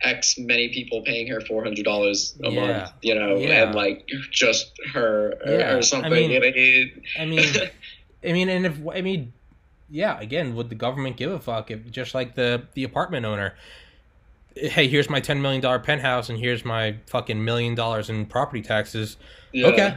[0.00, 2.60] X many people paying her four hundred dollars a Yeah.
[2.66, 3.64] month, you know, Yeah.
[3.66, 6.10] and like just her or, Yeah, or something.
[6.10, 7.52] I mean- you I mean,
[8.24, 9.34] I mean, and if I mean,
[9.90, 13.54] yeah, again, would the government give a fuck if just like the the apartment owner?
[14.56, 18.62] Hey, here's my ten million dollar penthouse, and here's my fucking million dollars in property
[18.62, 19.16] taxes.
[19.52, 19.66] yeah.
[19.68, 19.94] Okay,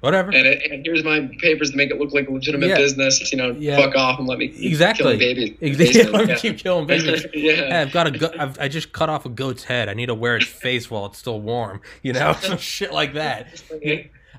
[0.00, 0.30] whatever.
[0.32, 2.76] And, it, and here's my papers to make it look like a legitimate Yeah.
[2.76, 3.30] business.
[3.32, 3.76] You know, Yeah.
[3.76, 5.04] fuck off and let me keep Exactly.
[5.04, 5.56] killing babies.
[5.60, 6.26] Exactly.
[6.28, 6.34] Yeah.
[6.36, 7.26] Keep killing babies.
[7.34, 7.52] yeah.
[7.54, 9.88] Hey, I've got a go- I've, I just cut off a goat's head.
[9.88, 11.80] I need to wear its face while it's still warm.
[12.02, 13.62] You know, some shit like that.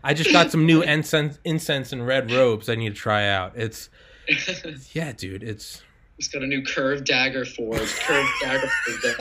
[0.04, 2.68] I just got some new incense, incense and red robes.
[2.70, 3.54] I need to try out.
[3.56, 3.90] It's
[4.94, 5.44] yeah, dude.
[5.44, 5.82] It's
[6.20, 7.94] Just got a new curved dagger forge.
[8.00, 9.16] Curved dagger forge.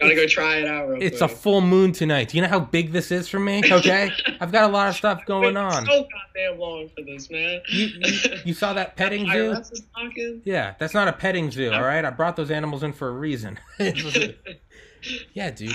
[0.00, 2.28] Gotta go try it out real it's a full moon tonight.
[2.28, 3.62] Do you know how big this is for me?
[3.70, 5.86] Okay, I've got a lot of stuff going Wait on.
[5.86, 7.60] So goddamn long for this, man.
[7.68, 9.52] You, you, you saw that petting zoo?
[9.52, 10.42] IRS is talking.
[10.44, 11.70] Yeah, that's not a petting zoo.
[11.70, 13.58] All right, I brought those animals in for a reason.
[13.78, 15.72] yeah, dude.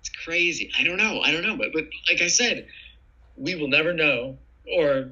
[0.00, 0.70] It's crazy.
[0.78, 1.20] I don't know.
[1.22, 1.56] I don't know.
[1.56, 2.66] But but like I said,
[3.36, 4.36] we will never know,
[4.76, 5.10] or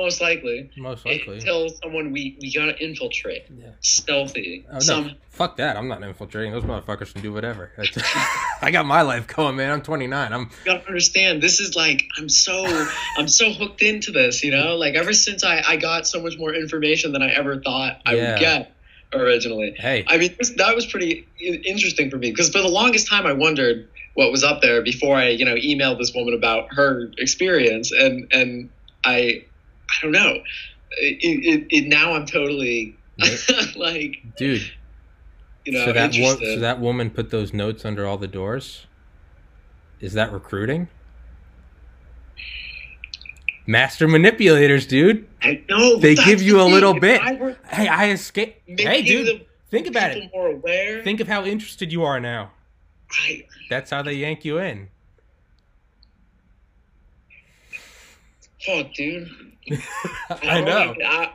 [0.00, 1.38] most likely Most likely.
[1.38, 3.70] until someone we we gotta infiltrate, Yeah.
[3.80, 4.64] stealthy.
[4.68, 5.76] Oh, no, Some fuck that.
[5.76, 6.52] I'm not infiltrating.
[6.52, 7.70] Those motherfuckers can do whatever.
[8.62, 9.70] I got my life going, man.
[9.70, 10.32] I'm 29.
[10.32, 11.42] I'm you gotta understand.
[11.42, 12.64] This is like I'm so
[13.18, 14.42] I'm so hooked into this.
[14.42, 17.60] You know, like ever since I I got so much more information than I ever
[17.60, 18.32] thought I Yeah.
[18.32, 18.72] would get
[19.12, 19.74] originally.
[19.76, 20.04] hey.
[20.06, 23.32] I mean, this, that was pretty interesting for me because for the longest time I
[23.32, 27.90] wondered what was up there before I, you know, emailed this woman about her experience,
[27.92, 28.70] and and
[29.04, 29.46] I,
[29.90, 30.34] I don't know.
[30.98, 32.96] It, it, it now I'm totally
[33.76, 34.70] like, dude.
[35.64, 38.86] you know, so that wo- so that woman put those notes under all the doors.
[40.00, 40.88] Is that recruiting?
[43.66, 45.28] Master manipulators, dude.
[45.42, 46.72] I know they give the you a thing.
[46.72, 47.20] little If bit.
[47.20, 48.62] I Hey, I escaped.
[48.80, 49.46] Hey, dude.
[49.70, 50.30] Think about it.
[50.34, 51.04] More aware.
[51.04, 52.50] Think of how interested you are now.
[53.12, 54.88] I, That's how they yank you in.
[58.64, 59.28] fuck, dude.
[60.42, 60.94] I know.
[61.04, 61.30] I- uh,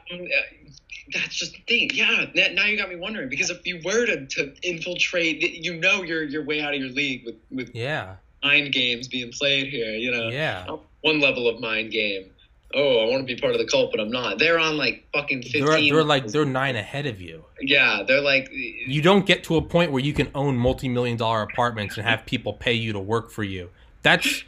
[1.14, 1.90] that's just the thing.
[1.94, 2.26] Yeah.
[2.34, 6.02] Now now you got me wondering because if you were to, to infiltrate, you know
[6.02, 8.16] you're you're way out of your league with with Yeah.
[8.44, 9.92] mind games being played here.
[9.94, 10.66] You know, Yeah.
[11.02, 12.32] one level of mind game.
[12.74, 14.40] Oh, I want to be part of the cult, but I'm not.
[14.40, 15.64] They're on like fucking fifteen.
[15.66, 17.46] They're, they're like they're nine ahead of you.
[17.62, 21.44] yeah, they're like You don't get to a point where you can own multi-million dollar
[21.44, 23.70] apartments and have people pay you to work for you.
[24.02, 24.44] That's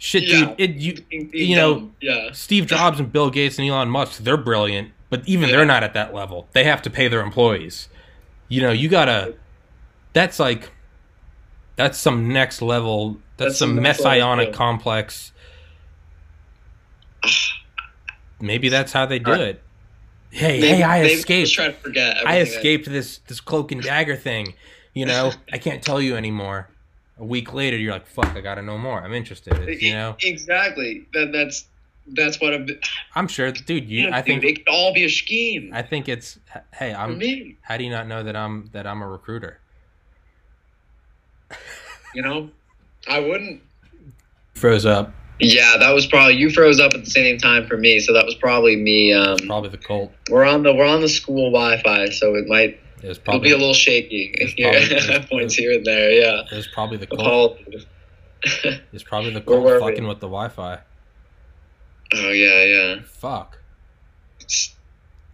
[0.00, 0.46] shit, Yeah.
[0.46, 0.54] dude.
[0.60, 4.90] It you you know, yeah, Steve Jobs and Bill Gates and Elon Musk, they're brilliant,
[5.10, 5.56] but even Yeah.
[5.58, 6.48] they're not at that level.
[6.52, 7.88] They have to pay their employees.
[8.48, 9.34] You know, you gotta.
[10.12, 10.72] That's like,
[11.76, 13.18] that's some next level.
[13.36, 15.30] That's, That's some next level, messianic complex.
[18.40, 19.62] Maybe that's how they do it.
[20.30, 21.46] Hey, Maybe- hey, I escaped.
[21.46, 22.26] Just try to forget.
[22.26, 24.54] I escaped this this cloak and dagger thing.
[24.94, 26.68] You know, I can't tell you anymore.
[27.20, 29.02] A week later, you're like, "Fuck, I gotta know more.
[29.02, 31.06] I'm interested." It's, you know, exactly.
[31.12, 31.66] That, that's
[32.08, 32.66] that's what I'm.
[33.14, 33.88] I'm sure, dude.
[33.88, 35.70] You, Yeah, I think, dude, it could all be a scheme.
[35.72, 36.38] I think it's.
[36.72, 37.18] Hey, I'm.
[37.18, 39.60] me, How do you not know that I'm that I'm a recruiter?
[42.14, 42.50] you know,
[43.08, 43.62] I wouldn't.
[44.54, 45.12] Froze up.
[45.38, 48.26] Yeah, that was probably you froze up at the same time for me, so that
[48.26, 49.14] was probably me.
[49.14, 50.12] Um, Probably the Colt.
[50.30, 53.50] we're on the we're on the school Wi-Fi, so it might It was it'll be
[53.52, 56.10] a little shaky It's here, probably- it's- points here and there.
[56.10, 57.86] Yeah, it was probably the apologies.
[58.92, 59.80] It's probably the Colt were we?
[59.90, 60.78] fucking with the Wi-Fi.
[62.14, 63.00] oh yeah, yeah.
[63.04, 63.58] Fuck.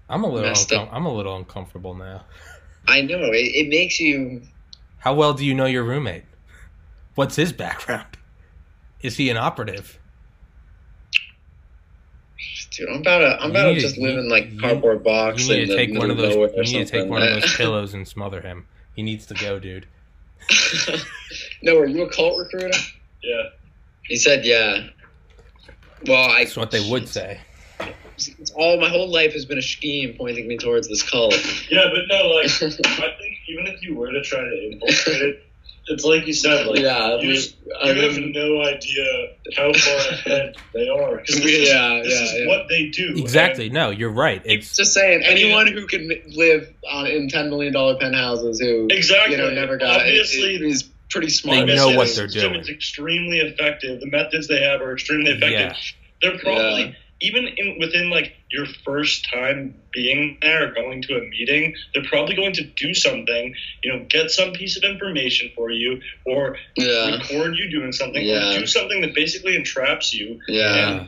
[0.09, 0.51] I'm a little.
[0.51, 2.25] Uncom- I'm a little uncomfortable now.
[2.87, 4.43] I know it, it makes you.
[4.99, 6.25] How well do you know your roommate?
[7.17, 8.07] What's his background?
[9.01, 9.99] Is he an operative?
[12.77, 15.03] Dude, I'm about to I'm about to need to- just live you- in like cardboard
[15.03, 16.35] box You need to take one of of those.
[16.35, 18.66] nowhere You or need to take one of those pillows and smother him.
[18.95, 19.87] He needs to go, dude.
[21.62, 22.77] no, are you a cult recruiter?
[23.22, 23.43] Yeah.
[24.05, 24.89] He said, yeah.
[26.07, 26.45] Well, I.
[26.45, 27.41] That's what they would say.
[28.18, 31.35] It's all my whole life has been a scheme pointing me towards this cult.
[31.70, 35.45] Yeah, but no, like I think even if you were to try to infiltrate it,
[35.89, 39.28] it's like you said, like yeah, you, we- just, I you have mean, no idea
[39.57, 39.99] how far
[40.32, 41.22] ahead they are.
[41.26, 42.47] this is, Yeah, this yeah, is yeah.
[42.47, 43.14] what they do.
[43.18, 43.68] Exactly.
[43.70, 44.43] No, you're right.
[44.45, 49.32] It's just saying, anyone who can live on in ten million dollar penthouses who exactly.
[49.37, 51.66] you know never got Obviously, it, is pretty They smart.
[51.68, 52.57] know what they're doing.
[52.61, 54.01] is extremely effective.
[54.01, 55.51] The methods they have are extremely effective.
[55.53, 55.74] yeah.
[56.22, 56.93] They're probably Yeah.
[57.21, 62.05] Even in, within like your first time being there or going to a meeting, they're
[62.05, 63.55] probably going to do something.
[63.83, 68.23] You know, get some piece of information for you, or Yeah, record you doing something,
[68.25, 68.55] Yeah.
[68.57, 71.07] or do something that basically entraps you, yeah,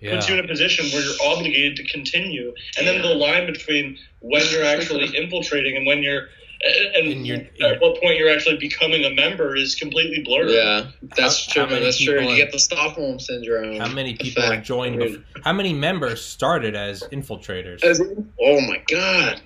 [0.00, 0.14] Yeah.
[0.14, 2.54] puts you in a position where you're obligated to continue.
[2.78, 6.28] And then the line between when you're actually infiltrating and when you're
[6.94, 10.50] and, And you're- at what point you're actually becoming a member is completely blurred.
[10.50, 10.86] yeah.
[11.16, 11.74] That's How- true.
[11.76, 12.18] how That's true.
[12.18, 13.78] people You get the Stockholm syndrome.
[13.80, 14.66] How many people have effect.
[14.66, 14.94] joined?
[14.94, 17.82] I mean, Bef- how many members started as infiltrators?
[17.82, 19.40] As- oh my god,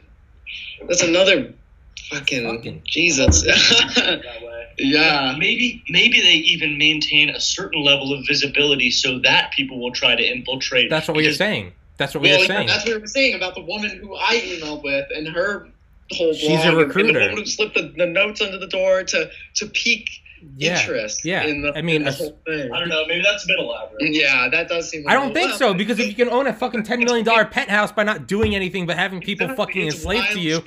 [0.89, 1.53] that's another
[2.11, 3.45] fucking, Fucking- Jesus.
[4.79, 9.93] Yeah, Maybe maybe they even maintain a certain level of visibility so that people will
[9.93, 10.91] try to infiltrate.
[10.91, 11.73] That's what we were Because- saying.
[11.97, 12.67] That's what we well, were yeah, saying.
[12.67, 15.69] that's what we were saying about the woman who I emailed with and her
[16.13, 16.37] whole blog.
[16.39, 17.13] She's a and- And recruiter.
[17.13, 20.09] the woman who slipped the, the notes under the door to to pique
[20.57, 20.79] Yeah.
[20.81, 21.25] interest.
[21.25, 21.45] yeah.
[21.45, 22.71] in the, I mean, in the whole thing.
[22.73, 23.05] I don't know.
[23.07, 23.97] Maybe that's a bit elaborate.
[24.13, 25.05] Yeah, that does seem.
[25.09, 25.59] I don't think lot.
[25.59, 28.55] so because if you can own a fucking ten million dollar penthouse by not doing
[28.55, 30.63] anything but having people Exactly, fucking it's enslaved to you,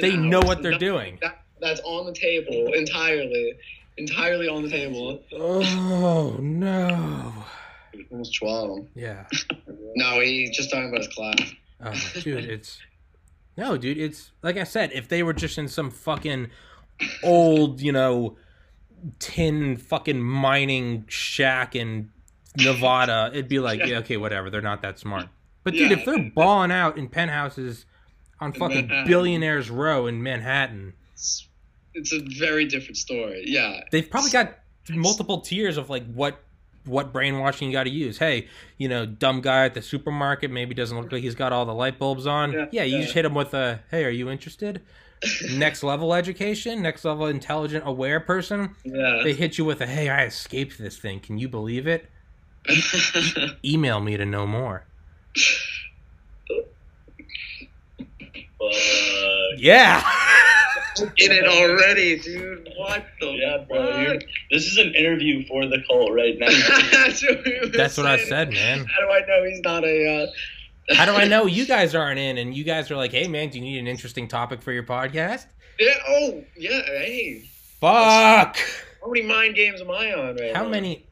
[0.00, 0.28] they now.
[0.28, 1.18] know what they're not- doing.
[1.22, 3.54] That, that's on the table entirely,
[3.96, 5.22] entirely on the table.
[5.32, 7.32] Oh no!
[8.10, 8.86] Almost twelve.
[8.94, 9.24] Yeah.
[9.98, 11.54] No, he's just talking about his class.
[11.82, 12.78] Oh, dude, it's
[13.56, 13.98] no, dude.
[13.98, 16.48] It's like I said, if they were just in some fucking
[17.22, 18.36] old, you know,
[19.18, 22.10] tin fucking mining shack in
[22.56, 24.50] Nevada, it'd be like, yeah, okay, whatever.
[24.50, 25.28] They're not that smart.
[25.64, 25.98] But dude, Yeah.
[25.98, 27.86] if they're balling out in penthouses
[28.40, 29.06] on fucking Manhattan.
[29.08, 31.48] billionaires row in Manhattan, It's,
[31.94, 33.44] it's a very different story.
[33.46, 34.58] Yeah, they've probably got
[34.90, 36.40] multiple tiers of like what
[36.86, 38.18] what brainwashing you got to use.
[38.18, 41.64] Hey, you know, dumb guy at the supermarket maybe doesn't look like he's got all
[41.66, 42.52] the light bulbs on.
[42.52, 43.02] Yeah, Yeah, you yeah.
[43.02, 44.82] just hit him with a, "Hey, are you interested?"
[45.52, 48.74] next level education, next level intelligent aware person.
[48.84, 49.22] yeah.
[49.24, 51.20] They hit you with a, "Hey, I escaped this thing.
[51.20, 52.08] Can you believe it?"
[53.64, 54.84] Email me to know more.
[59.56, 60.02] Yeah.
[61.00, 62.68] in it already, dude.
[62.76, 64.12] What the yeah, bro.
[64.12, 64.22] fuck?
[64.50, 66.48] This is an interview for the cult right now.
[66.92, 68.86] That's what, we That's what I said, man.
[68.86, 70.24] How do I know he's not a?
[70.88, 70.94] Uh...
[70.94, 73.50] How do I know you guys aren't in and you guys are like, "Hey, man,
[73.50, 75.46] do you need an interesting topic for your podcast?"
[75.78, 75.94] Yeah.
[76.08, 76.82] Oh, yeah.
[76.82, 77.42] Hey,
[77.80, 78.56] Fuck.
[79.02, 80.68] how many mind games am I on right How now?
[80.70, 81.06] many?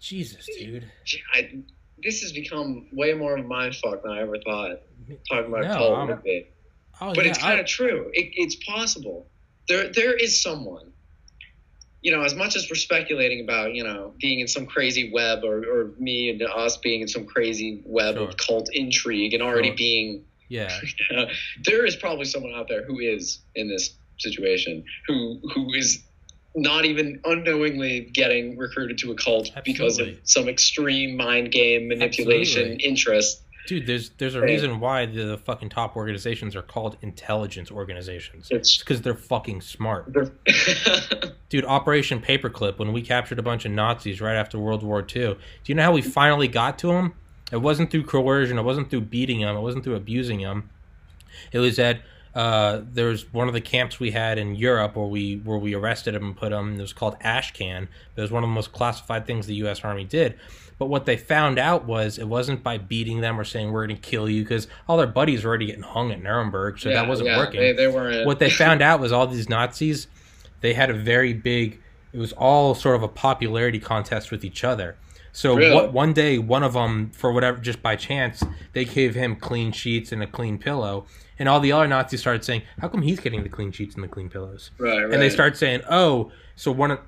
[0.00, 0.90] Jesus, dude.
[1.32, 1.62] I,
[2.02, 4.80] this has become way more of a mind fuck than I ever thought.
[5.30, 6.46] Talking about No, cult would be.
[7.02, 8.10] Oh, but yeah, it's kind of true.
[8.12, 9.26] It, it's possible.
[9.68, 10.92] There, there is someone.
[12.00, 15.44] You know, as much as we're speculating about, you know, being in some crazy web,
[15.44, 18.28] or, or me and us being in some crazy web Sure.
[18.28, 19.76] of cult intrigue, and already Sure.
[19.76, 20.80] being, yeah.
[21.64, 26.02] there is probably someone out there who is in this situation, who who is
[26.54, 32.62] not even unknowingly getting recruited to a cult because of some extreme mind game manipulation
[32.72, 32.84] Absolutely.
[32.84, 33.42] interest.
[33.66, 38.48] Dude, there's there's a reason why the fucking top organizations are called intelligence organizations.
[38.50, 40.06] It's It's because they're fucking smart.
[40.12, 40.32] they're-
[41.48, 45.06] Dude, Operation Paperclip, when we captured a bunch of Nazis right after World War II,
[45.34, 45.36] do
[45.66, 47.12] you know how we finally got to them?
[47.52, 48.58] It wasn't through coercion.
[48.58, 49.54] It wasn't through beating them.
[49.56, 50.70] It wasn't through abusing them.
[51.52, 52.00] It was that
[52.34, 55.74] uh, there was one of the camps we had in Europe where we where we
[55.74, 56.76] arrested them and put them.
[56.78, 57.88] It was called Ashcan.
[58.16, 59.82] It was one of the most classified things the U.S.
[59.84, 60.38] Army did.
[60.82, 64.00] But what they found out was it wasn't by beating them or saying we're going
[64.00, 67.06] to kill you because all their buddies were already getting hung at Nuremberg, so that
[67.06, 67.60] wasn't yeah, working.
[67.60, 68.26] They, they weren't.
[68.26, 70.08] what they found out was all these Nazis,
[70.60, 71.80] they had a very big.
[72.12, 74.96] It was all sort of a popularity contest with each other.
[75.30, 75.72] So Really?
[75.72, 79.70] what, one day, one of them, for whatever, just by chance, they gave him clean
[79.70, 81.06] sheets and a clean pillow,
[81.38, 84.02] and all the other Nazis started saying, "How come he's getting the clean sheets and
[84.02, 85.12] the clean pillows?" right, right.
[85.12, 86.98] And they start saying, "Oh, so one of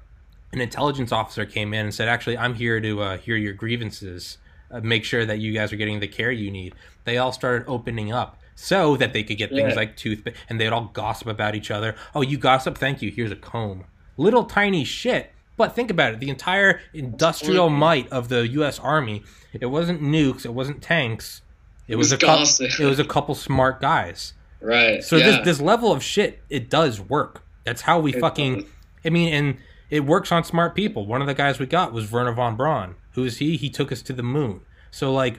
[0.55, 4.39] an intelligence officer came in and said, actually, I'm here to uh, hear your grievances,
[4.71, 6.75] uh, make sure that you guys are getting the care you need."
[7.05, 9.77] They all started opening up so that they could get things Yeah.
[9.77, 11.95] like toothpaste, and they'd all gossip about each other.
[12.15, 12.79] Oh, you gossip?
[12.79, 13.11] Thank you.
[13.11, 13.85] Here's a comb.
[14.17, 15.33] Little tiny shit.
[15.57, 16.21] But think about it.
[16.21, 17.75] The entire industrial Mhm.
[17.79, 18.79] might of the U.S.
[18.81, 19.23] Army.
[19.53, 20.45] It wasn't nukes.
[20.45, 21.43] It wasn't tanks.
[21.87, 22.37] It was, was a couple.
[22.39, 22.81] gossip.
[22.81, 24.33] It was a couple smart guys.
[24.61, 25.05] right.
[25.05, 25.27] So yeah.
[25.27, 27.43] this this level of shit, it does work.
[27.65, 28.55] That's how we It fucking.
[28.61, 28.65] does.
[29.05, 29.57] I mean, and
[29.95, 31.07] it works on smart people.
[31.07, 32.97] One of the guys we got was Wernher von Braun.
[33.13, 33.57] Who is he?
[33.57, 34.61] He took us to the moon.
[34.91, 35.39] So like,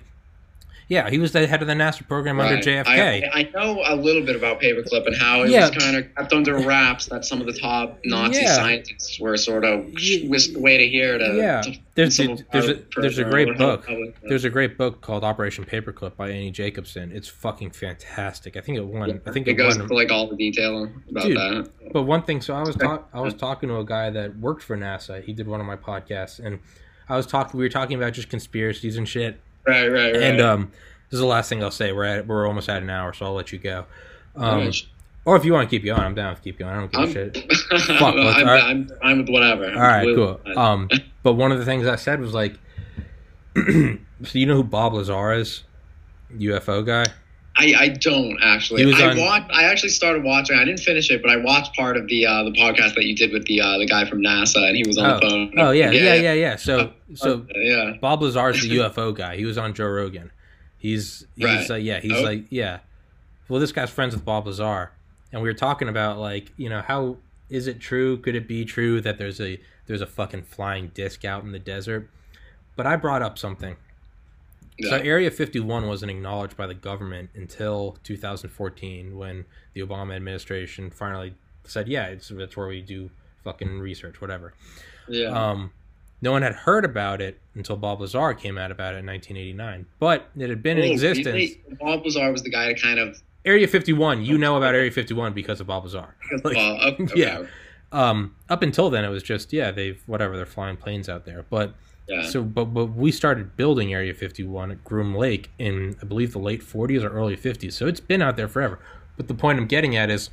[0.87, 2.87] yeah, he was the head of the NASA program under JFK.
[2.87, 5.69] I, I know a little bit about paperclip and how it Yeah.
[5.69, 8.55] was kind of kept under wraps that some of the top Nazi Yeah.
[8.55, 9.85] scientists were sort of
[10.27, 11.33] whisked away to here to.
[11.35, 11.61] Yeah.
[11.61, 13.89] to There's a, there's a there's a great I don't know book.
[13.89, 13.95] Uh,
[14.29, 17.11] there's a great book called Operation Paperclip by Annie Jacobsen.
[17.11, 18.55] It's fucking fantastic.
[18.57, 19.21] I think it won.
[19.25, 19.83] I think it it, goes won.
[19.83, 21.37] into like all the detail about Dude.
[21.37, 21.69] that.
[21.93, 24.61] But one thing, so I was talk, I was talking to a guy that worked
[24.61, 25.23] for NASA.
[25.23, 26.59] He did one of my podcasts, and
[27.09, 27.57] I was talking.
[27.57, 29.39] We were talking about just conspiracies and shit.
[29.67, 30.15] Right, right, right.
[30.21, 30.71] And um,
[31.09, 31.91] this is the last thing I'll say.
[31.91, 33.85] We're at we're almost at an hour, so I'll let you go.
[34.35, 34.83] Um, Right.
[35.25, 36.73] or if you want to keep going, I'm down to keep going.
[36.73, 37.35] I don't give a I'm, shit.
[37.49, 38.63] let's, let's- I'm, right.
[38.63, 39.65] I'm fine with whatever.
[39.71, 40.39] All right, cool.
[40.57, 40.89] Um,
[41.23, 42.59] but one of the things I said was like,
[43.55, 43.97] so
[44.33, 45.63] you know who Bob Lazar is,
[46.37, 47.05] UFO guy.
[47.57, 48.83] I, I don't actually.
[48.93, 49.51] I on- watched.
[49.53, 50.57] I actually started watching.
[50.57, 53.15] I didn't finish it, but I watched part of the uh, the podcast that you
[53.15, 55.53] did with the uh, the guy from NASA, and he was on Oh, the phone.
[55.57, 56.55] oh yeah, yeah, yeah, yeah.
[56.57, 57.93] So so yeah.
[58.01, 59.37] Bob Lazar is the UFO guy.
[59.37, 60.31] He was on Joe Rogan.
[60.77, 61.71] He's he's Right.
[61.71, 62.21] uh, yeah he's Oh.
[62.23, 62.79] like yeah.
[63.47, 64.91] Well, this guy's friends with Bob Lazar,
[65.31, 67.17] and we were talking about like you know how
[67.49, 68.17] is it true?
[68.17, 71.59] Could it be true that there's a there's a fucking flying disc out in the
[71.59, 72.09] desert?
[72.75, 73.77] But I brought up something.
[74.81, 81.33] So Area 51 wasn't acknowledged by the government until 2014 when the Obama administration finally
[81.63, 83.09] said, "Yeah, it's that's where we do
[83.43, 84.53] fucking research, whatever."
[85.07, 85.27] yeah.
[85.27, 85.71] Um,
[86.21, 89.85] no one had heard about it until Bob Lazar came out about it in 1989.
[89.99, 91.51] But it had been in Oh, existence.
[91.79, 93.21] Bob Lazar was the guy to kind of.
[93.43, 96.15] Area 51, you know about Area 51 because of Bob Lazar.
[96.43, 97.37] Like, uh, okay, yeah.
[97.39, 97.49] okay.
[97.91, 101.45] Um, up until then, it was just yeah, they've whatever they're flying planes out there.
[101.49, 101.75] But
[102.07, 102.21] yeah.
[102.23, 106.39] so, but but we started building Area 51 at Groom Lake in I believe the
[106.39, 107.73] late 40s or early 50s.
[107.73, 108.79] So it's been out there forever.
[109.17, 110.29] But the point I'm getting at is,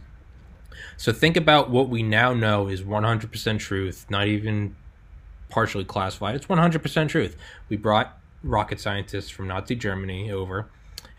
[0.97, 4.75] so think about what we now know is 100% truth, not even
[5.49, 6.35] partially classified.
[6.35, 7.37] It's 100% truth.
[7.69, 10.67] We brought rocket scientists from Nazi Germany over,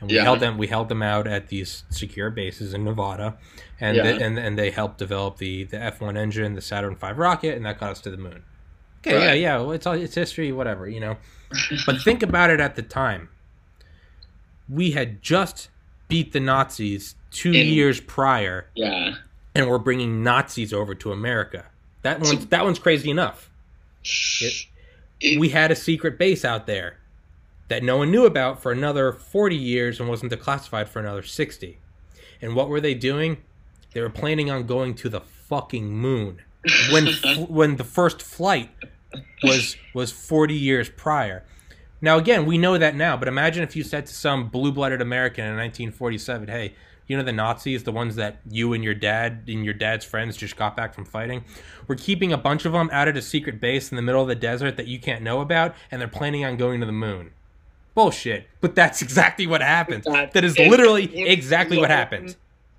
[0.01, 0.23] and we Yeah.
[0.23, 0.57] held them.
[0.57, 3.37] We held them out at these secure bases in Nevada,
[3.79, 4.03] and Yeah.
[4.03, 7.65] they, and and they helped develop the the F1 engine, the Saturn V rocket, and
[7.65, 8.43] that got us to the moon.
[9.05, 9.23] Okay, Right.
[9.25, 9.57] yeah, yeah.
[9.57, 11.17] Well, it's all it's history, whatever, you know.
[11.85, 13.29] But think about it at the time.
[14.69, 15.69] We had just
[16.07, 19.15] beat the Nazis two In- years prior, yeah.
[19.53, 21.65] and we're bringing Nazis over to America.
[22.03, 23.49] That one's that one's crazy enough.
[25.21, 26.97] It- We had a secret base out there
[27.69, 31.77] that no one knew about for another 40 years and wasn't declassified for another 60.
[32.41, 33.37] And what were they doing?
[33.93, 36.41] They were planning on going to the fucking moon.
[36.91, 37.07] When
[37.47, 38.69] when the first flight
[39.43, 41.43] was was 40 years prior.
[42.01, 45.45] Now again, we know that now, but imagine if you said to some blue-blooded American
[45.45, 46.73] in 1947, "Hey,
[47.07, 50.37] you know the Nazis, the ones that you and your dad and your dad's friends
[50.37, 51.43] just got back from fighting?
[51.87, 54.27] We're keeping a bunch of them out at a secret base in the middle of
[54.27, 57.31] the desert that you can't know about, and they're planning on going to the moon."
[57.93, 58.47] Bullshit.
[58.59, 60.03] But that's exactly what happened.
[60.33, 62.35] That is literally exactly what happened.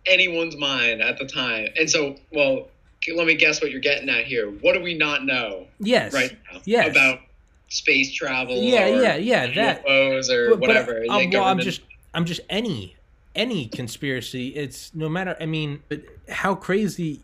[0.06, 1.68] anyone's mind at the time.
[1.76, 2.68] And so, well,
[3.12, 4.48] let me guess what you're getting at here.
[4.50, 6.12] What do we not know Yes.
[6.14, 6.90] right now Yes.
[6.90, 7.20] about
[7.68, 8.56] space travel?
[8.56, 9.46] Yeah, or yeah, yeah.
[9.54, 11.04] That UFOs or But- but, whatever.
[11.10, 11.82] um, the well, I'm just,
[12.14, 12.96] I'm just any,
[13.34, 14.48] any conspiracy.
[14.48, 15.36] It's no matter.
[15.40, 17.20] I mean, but how crazy?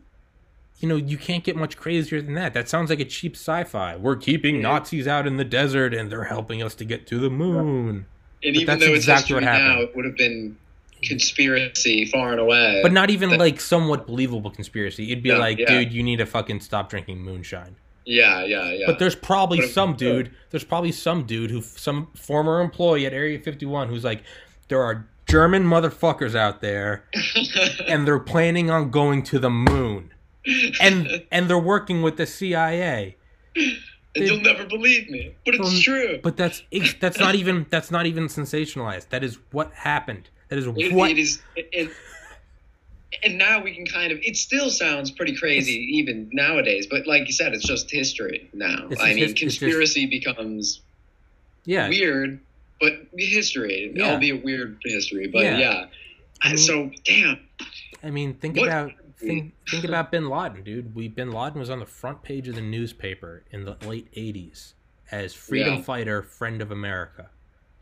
[0.80, 2.54] You know, you can't get much crazier than that.
[2.54, 3.96] That sounds like a cheap sci-fi.
[3.96, 4.62] We're keeping Yeah.
[4.62, 8.06] Nazis out in the desert, and they're helping us to get to the moon.
[8.42, 9.88] and but even that's though exactly it's what history now, happened.
[9.90, 10.56] it would have been
[11.02, 12.80] conspiracy far and away.
[12.82, 15.10] But not even that- like somewhat believable conspiracy.
[15.12, 15.66] It'd be like, yeah.
[15.70, 17.76] dude, you need to fucking stop drinking moonshine.
[18.06, 18.86] Yeah, yeah, yeah.
[18.86, 20.34] But there's probably But some dude.
[20.50, 24.22] There's probably some dude who, some former employee at Area 51, who's like,
[24.68, 27.04] there are German motherfuckers out there,
[27.86, 30.12] and they're planning on going to the moon,
[30.80, 33.16] and and they're working with the CIA.
[33.54, 33.76] and
[34.16, 36.18] you'll never believe me, but it's true.
[36.22, 36.62] But that's
[37.00, 39.10] that's not even that's not even sensationalized.
[39.10, 40.30] That is what happened.
[40.50, 41.40] That is It- what it is,
[41.74, 41.90] and,
[43.22, 44.18] and now we can kind of.
[44.22, 48.88] It still sounds pretty crazy even nowadays, but like you said, it's just history now.
[49.00, 50.80] I mean, his- it's just- conspiracy becomes
[51.64, 51.88] yeah.
[51.88, 52.40] weird,
[52.80, 54.10] but history, Yeah.
[54.10, 55.28] albeit weird history.
[55.28, 55.58] But Yeah.
[55.58, 55.86] yeah,
[56.42, 57.38] I mean- so damn.
[58.02, 60.96] I mean, think What- about think think about Bin Laden, dude.
[60.96, 64.72] We Bin Laden was on the front page of the newspaper in the late '80s
[65.12, 65.82] as freedom Yeah.
[65.82, 67.30] fighter, friend of America.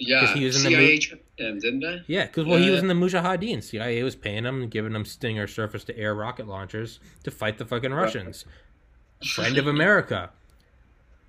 [0.00, 2.02] Yeah, he was in the CIA mo- trained him, didn't they?
[2.06, 3.62] Yeah, because well, he was in the Mujahideen.
[3.62, 7.92] CIA was paying him and giving him Stinger surface-to-air rocket launchers to fight the fucking
[7.92, 8.44] Russians.
[9.34, 10.30] Friend of America.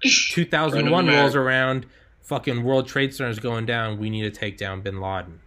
[0.03, 1.87] 2001 Friend of rolls around,
[2.21, 3.97] fucking World Trade Center is going down.
[3.97, 5.39] We need to take down Bin Laden.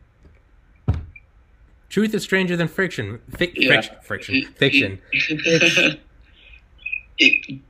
[1.88, 3.20] Truth is stranger than friction.
[3.30, 3.80] Fic- Yeah.
[4.02, 5.98] friction, friction, fiction.
[7.18, 7.60] it,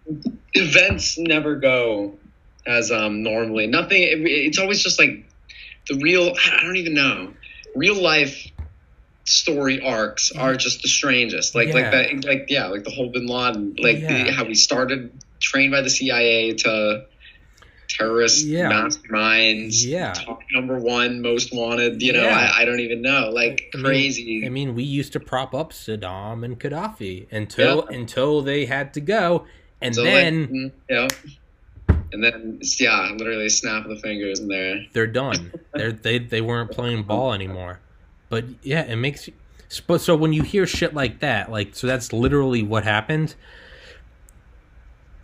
[0.55, 2.15] events never go
[2.67, 3.67] as um normally.
[3.67, 4.03] Nothing.
[4.03, 5.25] It, it's always just like
[5.89, 6.33] the real.
[6.59, 7.33] I don't even know.
[7.75, 8.49] Real life
[9.25, 11.55] story arcs are just the strangest.
[11.55, 11.75] Like Yeah.
[11.75, 12.25] like that.
[12.25, 12.67] Like yeah.
[12.67, 13.77] Like the whole Bin Laden.
[13.79, 14.25] Like Yeah.
[14.25, 17.07] the, how we started trained by the CIA to
[17.89, 18.71] terrorist Yeah.
[18.71, 19.85] masterminds.
[19.87, 20.13] Yeah.
[20.13, 22.03] Top number one most wanted.
[22.03, 22.23] You know.
[22.25, 22.53] Yeah.
[22.57, 23.31] I, I don't even know.
[23.33, 24.43] Like I mean- crazy.
[24.45, 29.01] I mean, we used to prop up Saddam and Gaddafi until until they had to
[29.01, 29.47] go,
[29.81, 31.09] and So, like, then mm, yeah.
[32.13, 35.53] And then yeah, literally a snap of the fingers and they're they're done.
[35.75, 37.81] They're, they they weren't playing ball anymore.
[38.29, 39.35] But yeah, it makes you.
[39.87, 43.35] But so when you hear shit like that, like so that's literally what happened.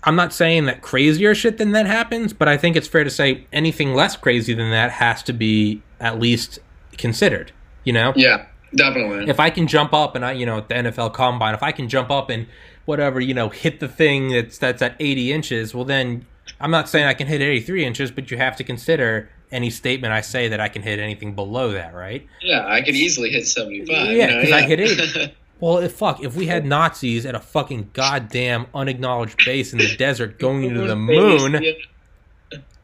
[0.05, 3.11] I'm not saying that crazier shit than that happens, but I think it's fair to
[3.11, 6.61] say anything less crazy than that has to be at least
[6.97, 7.53] considered.
[7.85, 9.29] You know, yeah, definitely.
[9.29, 11.73] if I can jump up and I, you know, at the NFL Combine, if I
[11.73, 12.47] can jump up and
[12.85, 16.27] whatever, you know, hit the thing that's that's at 80 inches, well then
[16.61, 20.13] I'm not saying I can hit 83 inches, but you have to consider any statement
[20.13, 22.27] I say that I can hit anything below that, right?
[22.43, 24.11] yeah, I could easily hit seventy five.
[24.11, 24.43] Yeah, you know?
[24.43, 25.35] 'cause I hit eight.
[25.61, 29.97] Well, if fuck, if we had Nazis at a fucking goddamn unacknowledged base in the
[29.97, 31.61] desert going into the moon,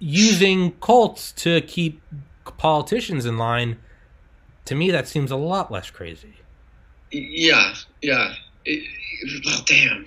[0.00, 2.02] using cults to keep
[2.58, 3.76] politicians in line,
[4.64, 6.34] to me that seems a lot less crazy.
[7.12, 8.34] Yeah, yeah.
[8.64, 8.82] It,
[9.46, 10.06] well, damn.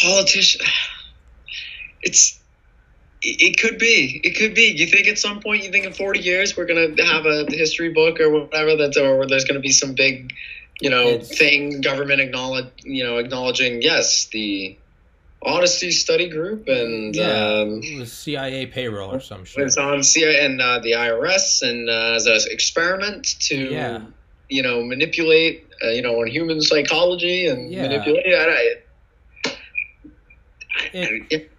[0.00, 0.64] Politician.
[2.02, 2.38] It's.
[3.22, 4.20] It it could be.
[4.22, 4.74] It could be.
[4.76, 7.46] You think at some point, you think in 40 years, we're going to have a
[7.48, 10.32] history book or whatever that's, or where there's going to be some big,
[10.80, 14.76] you know, It's- thing, government acknowledge, you know, acknowledging, yes, the
[15.42, 19.64] Odyssey study group and, um, it was CIA payroll or some shit.
[19.64, 24.00] it's on CIA and uh, the IRS and uh, as an experiment to Yeah.
[24.48, 27.82] you know manipulate uh, you know on human psychology and Yeah.
[27.82, 28.26] manipulate.
[28.26, 28.74] I, I,
[30.92, 31.55] It- uh,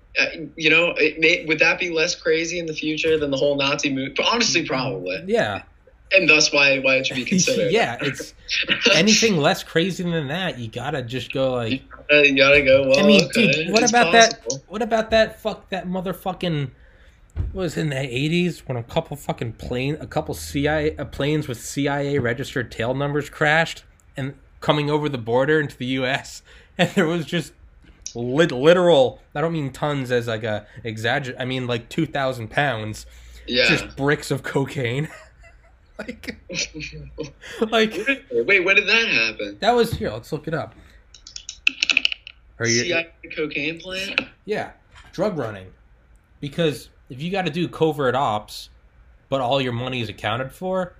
[0.56, 3.56] you know, it may, would that be less crazy in the future than the whole
[3.56, 4.20] Nazi movement?
[4.20, 5.64] Honestly, probably, yeah,
[6.14, 7.72] and thus why why it should be considered.
[7.72, 7.98] yeah.
[8.02, 8.34] It's
[8.94, 10.58] anything less crazy than that.
[10.58, 12.88] You gotta just go like, Uh, you gotta go.
[12.90, 14.58] Well, I mean, okay, dude, what about possible.
[14.58, 14.64] that?
[14.70, 15.40] What about that?
[15.42, 16.72] Fuck that motherfucking.
[17.52, 21.48] What was in the eighties when a couple fucking plane, a couple CIA uh, planes
[21.48, 23.84] with CIA registered tail numbers crashed
[24.16, 26.42] and coming over the border into the U.S.
[26.80, 27.54] and there was just
[28.16, 29.22] lit, literal.
[29.36, 31.40] I don't mean tons as like a exaggerate.
[31.40, 33.06] I mean like two thousand pounds,
[33.48, 33.68] Yeah.
[33.70, 35.10] just bricks of cocaine.
[36.00, 36.36] like,
[37.72, 37.94] like
[38.32, 39.58] Wait, when did that happen?
[39.60, 40.12] that was here.
[40.12, 40.76] Let's look it up.
[42.60, 42.84] Are you?
[42.84, 44.22] CIA cocaine plant?
[44.46, 44.72] Yeah,
[45.12, 45.68] drug running.
[46.40, 48.70] Because if you got to do covert ops,
[49.30, 50.94] but all your money is accounted for,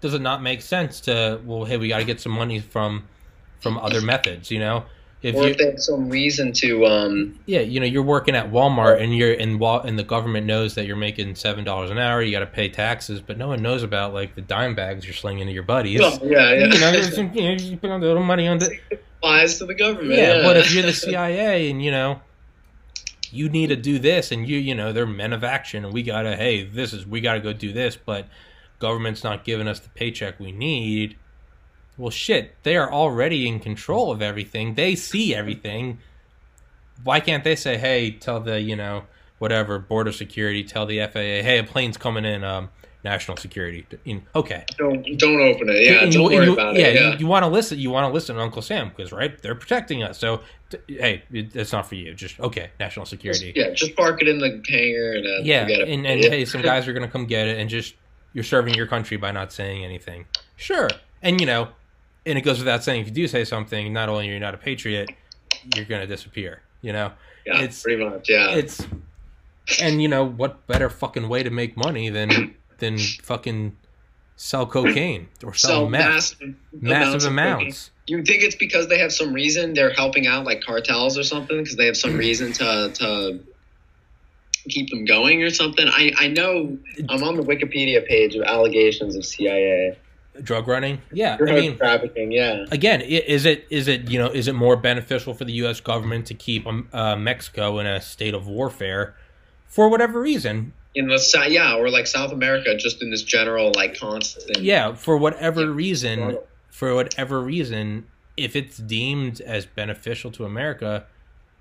[0.00, 3.04] does it not make sense to well, hey, we got to get some money from
[3.60, 4.84] from other methods, you know?
[5.20, 8.36] If Or you if they have some reason to, um, yeah, you know, you're working
[8.36, 11.98] at Walmart and you're in and the government knows that you're making seven dollars an
[11.98, 12.22] hour.
[12.22, 15.14] You got to pay taxes, but no one knows about like the dime bags you're
[15.14, 15.98] slinging to your buddies.
[15.98, 16.66] well, yeah, yeah.
[16.66, 18.78] You know, you know, you put a little money on the
[19.18, 20.18] applies to the government.
[20.18, 22.20] yeah, Yeah, but if you're the CIA and you know
[23.30, 26.02] you need to do this and you you know they're men of action and we
[26.02, 28.26] gotta hey this is we gotta go do this but
[28.78, 31.16] government's not giving us the paycheck we need
[31.98, 35.98] well shit they are already in control of everything they see everything
[37.04, 39.04] why can't they say hey tell the you know
[39.38, 42.68] whatever border security tell the FAA hey a plane's coming in um
[43.04, 43.86] national security.
[44.04, 45.84] In, okay, Don't don't open it.
[45.84, 46.94] Yeah, And don't you- worry you- about yeah, it.
[46.96, 47.12] Yeah.
[47.12, 47.78] you, you want to listen.
[47.78, 50.18] You want to listen to Uncle Sam because right, they're protecting us.
[50.18, 52.12] So, t- hey, it, it's not for you.
[52.12, 53.52] Just okay, national security.
[53.54, 56.88] yeah, just park it in the hangar and uh, Yeah, and, and hey, some guys
[56.88, 57.94] are gonna come get it, and just
[58.32, 60.26] you're serving your country by not saying anything.
[60.56, 60.90] Sure,
[61.22, 61.68] and you know,
[62.28, 64.54] and it goes without saying, if you do say something, not only are you not
[64.54, 65.10] a patriot,
[65.74, 66.62] you're gonna disappear.
[66.82, 67.12] You know,
[67.46, 68.28] yeah, it's- pretty much.
[68.28, 68.86] Yeah, it's
[69.82, 73.76] and you know what better fucking way to make money than than fucking
[74.36, 77.28] sell cocaine or sell so meth, massive, massive cocaine.
[77.32, 77.90] amounts.
[78.06, 81.58] You think it's because they have some reason they're helping out like cartels or something
[81.58, 83.40] because they have some reason to to
[84.68, 85.86] keep them going or something?
[85.88, 89.96] I I know I'm on the Wikipedia page of allegations of CIA
[90.42, 91.36] Drug running, yeah.
[91.36, 92.32] drug I mean, trafficking.
[92.32, 95.80] Yeah, again, is it is it you know is it more beneficial for the U.S.
[95.80, 99.14] government to keep um, uh, Mexico in a state of warfare
[99.66, 100.72] for whatever reason?
[100.94, 104.58] in the yeah, or like South America, just in this general like constant.
[104.58, 105.66] Yeah, for whatever Yeah.
[105.74, 106.38] reason,
[106.70, 111.06] for whatever reason, if it's deemed as beneficial to America,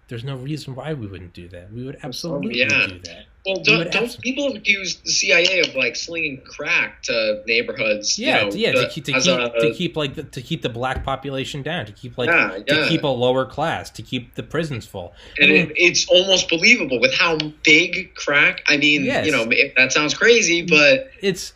[0.08, 1.72] there's no reason why we wouldn't do that.
[1.72, 2.88] We would absolutely Yeah.
[2.88, 3.26] do that.
[3.48, 8.20] Well, don't, don't people accuse the CIA of like slinging crack to neighborhoods?
[8.20, 10.42] Yeah, you know, yeah, to uh, keep to keep, a- to keep like the, to
[10.42, 12.88] keep the black population down, to keep like yeah, to yeah.
[12.90, 15.14] keep a lower class, to keep the prisons full.
[15.40, 18.64] and I mean- it, it's almost believable with how big crack.
[18.68, 19.26] I mean, Yes.
[19.26, 21.54] you know, if that sounds crazy, but It's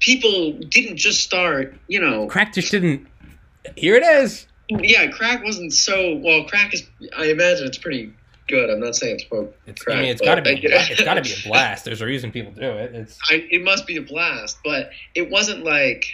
[0.00, 1.74] people didn't just start.
[1.88, 3.06] You know, crack just didn't.
[3.76, 4.46] Here it is.
[4.68, 6.44] yeah, crack wasn't so well.
[6.44, 6.82] Crack is,
[7.16, 8.12] I imagine, it's pretty
[8.48, 8.70] good.
[8.70, 9.54] I'm not saying it's smoke.
[9.66, 10.60] It's, I mean, it's got to be.
[10.62, 11.84] It's got to be a blast.
[11.84, 12.94] There's a reason people do it.
[12.94, 16.04] It's I, it must be a blast, but it wasn't like.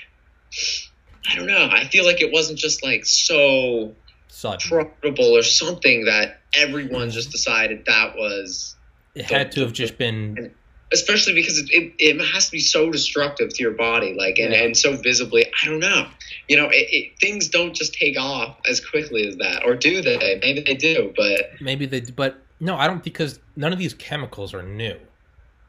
[1.31, 1.69] I don't know.
[1.71, 3.95] I feel like it wasn't just like so
[4.29, 4.61] sudden.
[4.69, 7.33] profitable or something that everyone just mm-hmm.
[7.33, 8.77] decided that was
[9.15, 10.55] It had to have just been.
[10.93, 14.53] Especially because it, it, it has to be so destructive to your body like and,
[14.53, 14.63] Yeah.
[14.65, 16.09] and so visibly i don't know
[16.49, 20.01] you know it, it, things don't just take off as quickly as that or do
[20.01, 23.95] they maybe they do but Maybe they, but no, I don't because none of these
[23.95, 24.97] chemicals are new.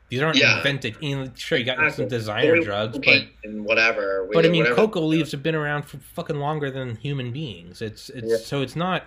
[0.10, 0.58] These aren't Yeah.
[0.58, 1.00] invented.
[1.04, 5.02] Know, sure, you got some designer drugs, but and whatever but I mean, whatever- cocoa
[5.02, 7.80] leaves have been around for fucking longer than human beings.
[7.84, 8.38] It's it's Yeah.
[8.38, 9.06] so it's not.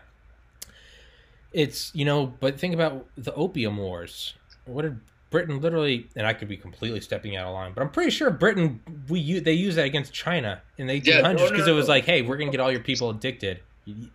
[1.53, 4.35] It's you know, but think about the opium wars.
[4.65, 5.01] What did
[5.33, 6.07] Britain literally?
[6.15, 9.41] And I could be completely stepping out of line, but I'm pretty sure Britain we
[9.41, 11.95] they used that against China in the Yeah, 1800s no, because no, it was no.
[11.95, 13.59] like, hey, we're gonna get all your people addicted.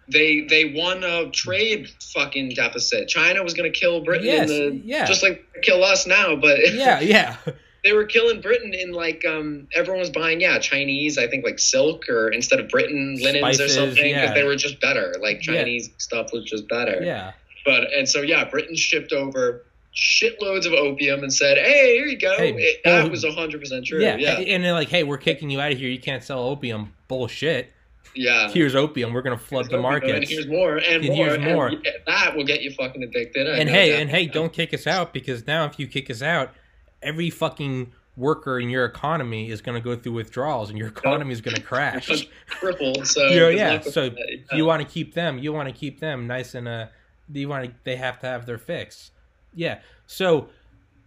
[0.08, 4.80] they they won a trade fucking deficit china was going to kill britain Yes, in
[4.80, 5.04] the, yeah.
[5.06, 7.36] just like kill us now but Yeah, yeah,
[7.84, 11.60] they were killing Britain in like um everyone was buying yeah Chinese I think like
[11.60, 14.34] silk or instead of Britain linens or something because yeah.
[14.34, 15.56] they were just better like Yeah.
[15.58, 17.34] Chinese stuff was just better yeah.
[17.66, 19.66] but and so yeah Britain shipped over
[19.98, 23.60] shitloads of opium and said hey here you go Hey, it, that bull- was hundred
[23.62, 25.90] percent true Yeah, yeah and they're like, "Hey, we're kicking you out of here.
[25.90, 27.72] You can't sell opium." Bullshit.
[28.16, 28.50] yeah.
[28.52, 29.12] Here's opium.
[29.14, 30.16] We're gonna flood Here's the market.
[30.16, 31.68] and here's more and, And more here's more.
[31.70, 34.02] and that will get you fucking addicted I And hey, that.
[34.02, 36.54] and hey, don't kick us out because now if you kick us out,
[37.02, 41.42] every fucking worker in your economy is gonna go through withdrawals, and your economy is
[41.42, 42.28] gonna crash.
[42.50, 43.80] crippled so You know, yeah.
[43.82, 44.38] So that.
[44.54, 45.40] you want to keep them.
[45.40, 46.88] You want to keep them nice and uh.
[47.34, 47.72] You want to?
[47.84, 49.12] They have to have their fix.
[49.58, 49.80] Yeah.
[50.06, 50.48] So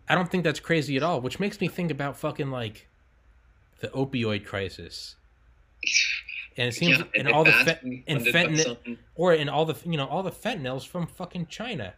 [0.08, 1.20] I don't think that's crazy at all.
[1.20, 2.88] Which makes me think about fucking like
[3.80, 5.14] the opioid crisis.
[6.56, 9.96] And it seems, Yeah, and, all the fe- and fentanyl, or in all the you
[9.96, 11.94] know all the fentanyls from fucking China.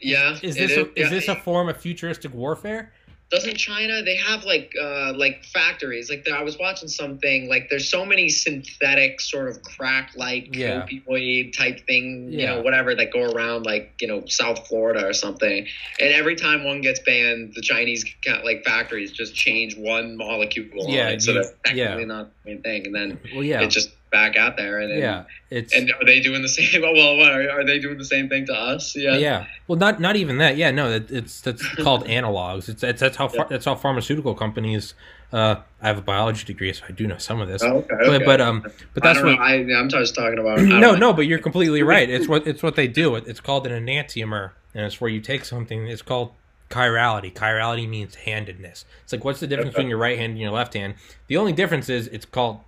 [0.00, 1.08] yeah Is it this a, is yeah.
[1.10, 2.92] this a form of futuristic warfare?
[3.28, 7.88] Doesn't China they have like uh like factories like I was watching something like there's
[7.90, 10.86] so many synthetic sort of crack like Yeah.
[10.86, 12.38] opioid type thing yeah.
[12.40, 15.66] you know whatever that go around like you know South Florida or something
[15.98, 18.04] and every time one gets banned the Chinese
[18.44, 22.06] like factories just change one molecule Yeah, so that's technically yeah.
[22.06, 25.00] not the same thing and then Well, yeah, it just back out there and, and
[25.00, 25.24] yeah.
[25.50, 28.28] It's and are they doing the same well what, are, are they doing the same
[28.28, 29.46] thing to us yeah yeah.
[29.68, 30.56] Well, not not even that.
[30.56, 32.68] Yeah, no, that, it's that's called analogs.
[32.68, 34.94] It's, it's that's how far, that's how pharmaceutical companies.
[35.32, 37.62] Uh, I have a biology degree, so I do know some of this.
[37.64, 38.24] Oh, okay, But okay.
[38.24, 38.62] but um,
[38.94, 39.38] but that's don't what.
[39.40, 39.44] know.
[39.74, 40.60] I, I'm just talking about.
[40.60, 42.08] No, no, but you're completely right.
[42.08, 43.16] It's what it's what they do.
[43.16, 45.88] It- It's called an enantiomer, and it's where you take something.
[45.88, 46.30] It's called
[46.70, 47.32] chirality.
[47.34, 48.84] Chirality means handedness.
[49.02, 49.74] It's like what's the difference Okay.
[49.78, 50.94] between your right hand and your left hand?
[51.26, 52.60] The only difference is it's called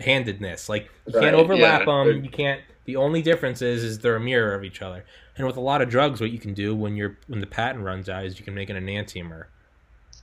[0.00, 0.68] handedness.
[0.68, 2.04] Like you Right, can't overlap yeah.
[2.04, 2.24] them.
[2.24, 2.60] You can't.
[2.84, 5.04] The only difference is is they're a mirror of each other.
[5.36, 7.84] And with a lot of drugs, what you can do when you're when the patent
[7.84, 9.44] runs out is you can make an enantiomer,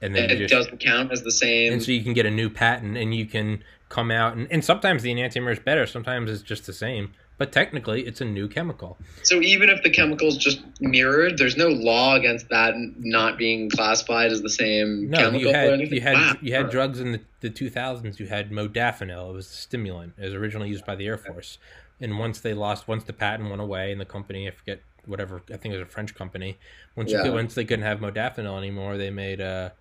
[0.02, 1.74] and then it just doesn't count as the same.
[1.74, 4.64] and so you can get a new patent and you can come out and, and
[4.64, 7.12] sometimes the enantiomer is better sometimes it's just the same
[7.42, 9.00] but technically it's a new chemical.
[9.24, 14.32] So even if the chemicals just mirrored, there's no law against that not being classified
[14.32, 15.96] as the same No, chemical you had anything.
[15.96, 16.34] you had Wow.
[16.40, 18.20] you had drugs in the, the 2000s.
[18.20, 19.32] You had modafinil.
[19.32, 20.14] It was a stimulant.
[20.20, 21.58] It was originally used by the Air Force,
[22.00, 25.42] and once they lost, once the patent went away, and the company I forget whatever
[25.52, 26.60] I think it was a French company.
[26.96, 27.24] Once Yeah.
[27.24, 29.72] you once they couldn't have modafinil anymore, they made uh,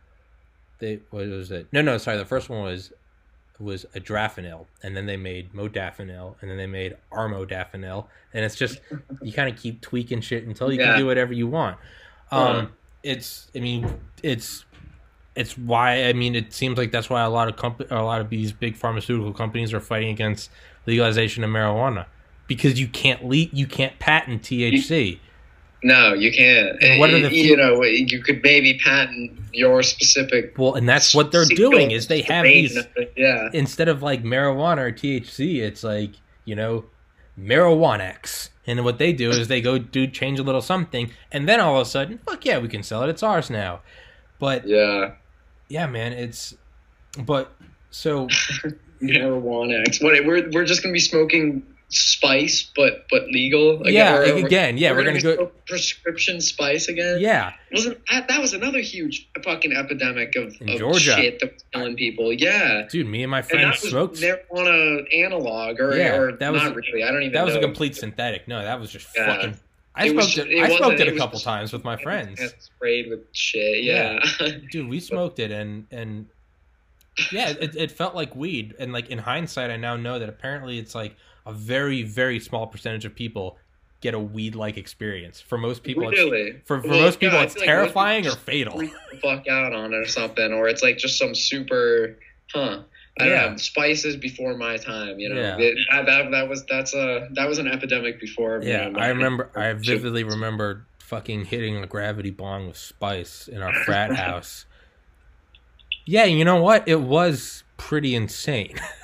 [0.78, 1.66] they what was it?
[1.72, 2.16] No, no, sorry.
[2.16, 2.90] The first one was
[3.60, 8.56] was a adrafinil, and then they made modafinil, and then they made armodafinil, and it's
[8.56, 8.80] just
[9.22, 10.86] you kind of keep tweaking shit until you Yeah.
[10.92, 11.76] can do whatever you want.
[12.32, 14.64] Um, it's I mean it's
[15.36, 18.20] it's why I mean it seems like that's why a lot of comp- a lot
[18.20, 20.50] of these big pharmaceutical companies are fighting against
[20.86, 22.06] legalization of marijuana
[22.46, 25.18] because you can't le- you can't patent THC.
[25.82, 26.82] No, you can't.
[26.82, 30.54] And what are the you few- know you could maybe patent your specific.
[30.58, 32.78] Well, and that's what they're doing is they have these.
[33.16, 33.48] Yeah.
[33.52, 36.10] instead of like marijuana or THC, it's like
[36.44, 36.84] you know
[37.38, 38.50] marijuana X.
[38.66, 41.76] And what they do is they go do change a little something, and then all
[41.80, 43.08] of a sudden, fuck yeah, we can sell it.
[43.08, 43.80] It's ours now.
[44.38, 45.12] But Yeah.
[45.68, 46.54] yeah, man, it's
[47.24, 47.52] but
[47.90, 48.28] so
[49.02, 50.00] Marijuana X.
[50.02, 50.12] What?
[50.24, 53.82] We're we're just gonna be smoking spice, but but legal.
[53.82, 55.50] Again, yeah, again, yeah, we're gonna be go.
[55.66, 57.20] prescription spice again.
[57.20, 61.14] Yeah, Wasn't that, that was another huge fucking epidemic of, In of Georgia.
[61.16, 62.32] shit that was killing people.
[62.32, 62.86] Yeah.
[62.90, 64.20] dude, me and my And friends that was smoked.
[64.20, 67.02] marijuana analog, or, Yeah, or that was- not really.
[67.02, 67.32] I don't even.
[67.32, 68.46] That was a complete synthetic.
[68.48, 69.26] No, that was just Yeah.
[69.34, 69.56] fucking.
[69.94, 70.62] I It was smoked ju- it.
[70.62, 72.40] I smoked it a it couple times with my friends.
[72.60, 73.82] Sprayed with shit.
[73.82, 74.20] Yeah.
[74.70, 76.26] dude we smoked it and and
[77.32, 80.78] yeah it, it felt like weed and like in hindsight i now know that apparently
[80.78, 81.14] it's like
[81.46, 83.56] a very very small percentage of people
[84.00, 86.52] get a weed like experience for most people it's, really.
[86.64, 88.82] for, for Well, most people yeah, it's feel like terrifying or fatal
[89.22, 92.16] fuck out on it or something, or it's like just some super,
[92.54, 92.80] huh?
[93.20, 93.42] I Yeah.
[93.42, 93.56] don't know.
[93.58, 95.38] Spices before my time, you know.
[95.40, 95.58] Yeah.
[95.58, 98.60] It- that, that that was that's a that was an epidemic before.
[98.62, 103.48] yeah you know, i remember i vividly remember fucking hitting a gravity bong with spice
[103.48, 104.64] in our frat house
[106.06, 108.76] yeah you know what it was pretty insane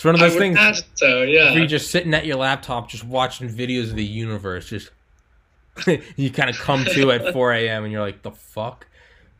[0.00, 1.20] it's one of I those things so.
[1.24, 1.52] Yeah.
[1.52, 4.90] You're just sitting at your laptop, just watching videos of the universe, just
[6.16, 7.84] you kind of come to at 4 a.m.
[7.84, 8.86] and you're like, the fuck?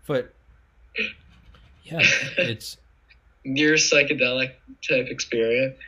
[0.07, 0.35] But
[1.85, 2.01] yeah,
[2.37, 2.77] it's
[3.47, 4.53] near psychedelic
[4.87, 5.79] type experience.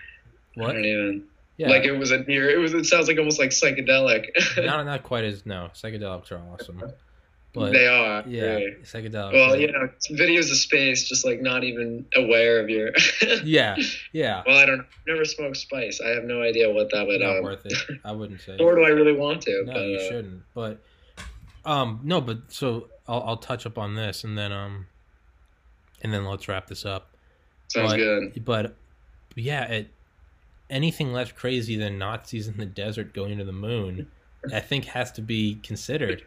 [0.56, 0.72] I what?
[0.72, 1.24] don't even
[1.58, 2.48] Yeah, like it was a near.
[2.48, 2.72] It was.
[2.72, 4.28] It sounds like almost like psychedelic.
[4.56, 5.68] not not quite as no.
[5.74, 6.82] Psychedelics are awesome,
[7.54, 8.24] but they are.
[8.26, 8.82] yeah, right.
[8.82, 9.32] psychedelics.
[9.32, 12.90] Well, you know, videos of space, just like not even aware of your.
[13.44, 13.76] yeah,
[14.12, 14.42] yeah.
[14.46, 14.86] Well, I don't.
[15.06, 16.00] Never smoked spice.
[16.00, 17.20] I have no idea what that would.
[17.20, 17.74] Not Um, worth it.
[18.04, 18.56] I wouldn't say.
[18.58, 19.64] nor do I really want to.
[19.66, 20.42] No, but, you uh, shouldn't.
[20.54, 20.82] But
[21.64, 24.86] um, no, but so I'll I'll touch up on this and then um,
[26.02, 27.08] and then let's wrap this up.
[27.68, 28.44] Sounds But- good.
[28.44, 28.74] But
[29.34, 29.88] yeah, it
[30.70, 34.10] anything less crazy than Nazis in the desert going to the moon,
[34.52, 36.24] I think has to be considered.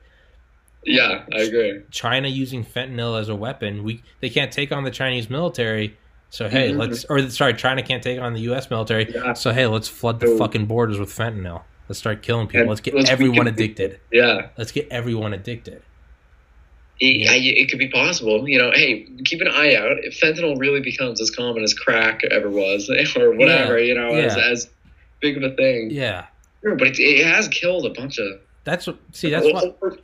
[0.86, 1.82] Yeah, I agree.
[1.92, 5.98] China using fentanyl as a weapon, we they can't take on the Chinese military.
[6.30, 6.78] So hey, Mhm.
[6.78, 8.70] let's or sorry, China can't take on the U.S.
[8.70, 9.12] military.
[9.12, 9.34] Yeah.
[9.34, 11.64] So hey, let's flood the fucking borders with fentanyl.
[11.90, 12.68] Let's start killing people.
[12.68, 14.00] Let's get let's everyone addicted.
[14.12, 15.82] Yeah, Let's get everyone addicted.
[17.00, 17.32] it, Yeah.
[17.32, 18.48] I, it could be possible.
[18.50, 19.98] You know, hey, keep an eye out.
[20.04, 24.36] If fentanyl really becomes as common as crack ever was, or whatever, you know, as,
[24.36, 24.50] yeah.
[24.50, 24.70] as
[25.22, 25.90] big of a thing.
[25.92, 26.26] Yeah,
[26.64, 28.40] Sure, but it, it has killed a bunch of.
[28.64, 28.98] That's what.
[29.12, 30.00] See, that's what.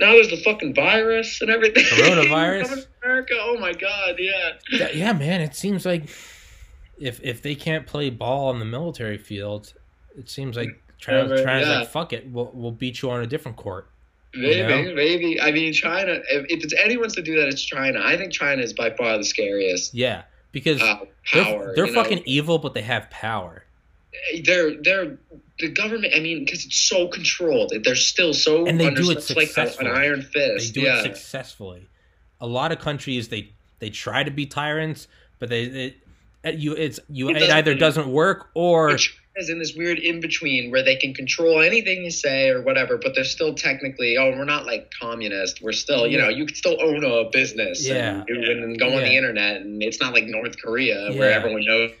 [0.00, 1.84] Now there's the fucking virus and everything.
[1.84, 2.86] Coronavirus?
[3.02, 3.34] America.
[3.38, 4.52] Oh my god, yeah.
[4.70, 5.40] Yeah, yeah, man.
[5.40, 6.08] It seems like
[6.98, 9.74] if if they can't play ball on the military field,
[10.16, 10.68] it seems like
[10.98, 11.78] China's, Yeah, China's yeah.
[11.80, 13.88] like fuck it, we'll we'll beat you on a different court.
[14.34, 14.94] Maybe, know?
[14.94, 15.40] maybe.
[15.40, 16.12] I mean, China.
[16.30, 18.00] If, if it's anyone's to do that, it's China.
[18.02, 20.22] I think China is by far the scariest Yeah,
[20.52, 21.00] because uh,
[21.34, 21.72] they're, power.
[21.76, 22.02] they're you know?
[22.02, 23.61] fucking evil, but they have power.
[24.44, 25.18] They're they're
[25.58, 26.12] the government.
[26.14, 27.72] I mean, because it's so controlled.
[27.84, 29.90] They're still so And they under do it such, like successfully.
[29.90, 30.74] an iron fist.
[30.74, 30.98] They do yeah.
[31.00, 31.86] it successfully.
[32.40, 35.08] A lot of countries they they try to be tyrants,
[35.38, 35.96] but they, they
[36.44, 40.20] uh, you it's you It it, either doesn't work or China's in this weird in
[40.20, 44.30] between where they can control anything you say or whatever, but they're still technically, oh,
[44.30, 45.62] we're not like communist.
[45.62, 48.24] We're still, you know, you can still own a business Yeah.
[48.28, 49.00] and, and go on Yeah.
[49.08, 51.18] the internet, and it's not like North Korea Yeah.
[51.18, 51.92] where everyone knows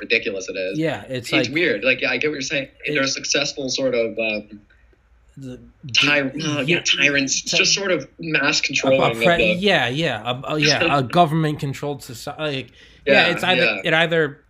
[0.00, 0.78] ridiculous it is.
[0.78, 1.84] yeah, it's It's, like weird.
[1.84, 2.68] Like, yeah, I get what you're saying.
[2.86, 4.60] They're a successful sort of um,
[5.36, 5.60] the,
[5.94, 7.42] ty- uh, yeah, tyrants.
[7.42, 9.14] It's just sort of mass controlling.
[9.16, 12.64] pre- the, yeah, yeah, a, a- yeah, a government controlled society.
[12.64, 12.72] Like,
[13.06, 13.80] yeah, Yeah, it's either yeah.
[13.84, 14.42] it either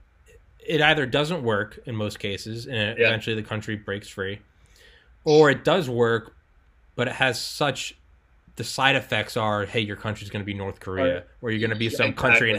[0.66, 4.40] it either doesn't work in most cases, and eventually the country breaks free,
[5.24, 6.35] or it does work,
[6.97, 7.97] but it has such
[8.56, 11.70] the side effects are, hey, your country's going to be North Korea, or you're going
[11.70, 12.56] to be some country in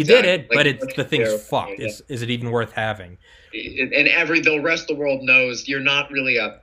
[0.00, 0.16] exactly.
[0.16, 1.78] You did it, but it's the thing's fucked.
[1.78, 1.86] Yeah.
[1.86, 3.18] Is is it even worth having?
[3.54, 6.58] and every the rest of the world knows you're not really a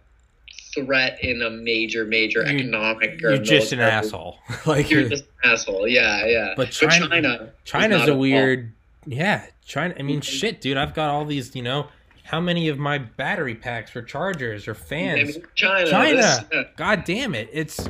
[0.74, 4.40] threat in a major major You're- economic You're just an asshole.
[4.66, 8.74] like you're just an asshole yeah yeah But China- China China's a weird.
[9.06, 9.96] Yeah, China.
[9.98, 10.22] I mean, mm-hmm.
[10.38, 10.78] shit, dude.
[10.78, 11.56] I've got all these.
[11.56, 11.88] You know,
[12.24, 15.38] how many of my battery packs for chargers or fans?
[15.56, 16.16] China China.
[16.18, 16.64] this- yeah.
[16.76, 17.50] God damn it!
[17.52, 17.88] It's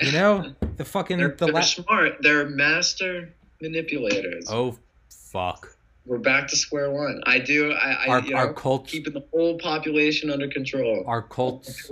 [0.00, 3.28] you know the fucking they're, the they're la- smart they're master
[3.62, 4.76] manipulators oh
[5.08, 9.12] fuck we're back to square one I do I, I our you know, cults keeping
[9.12, 11.90] the whole population under control our cults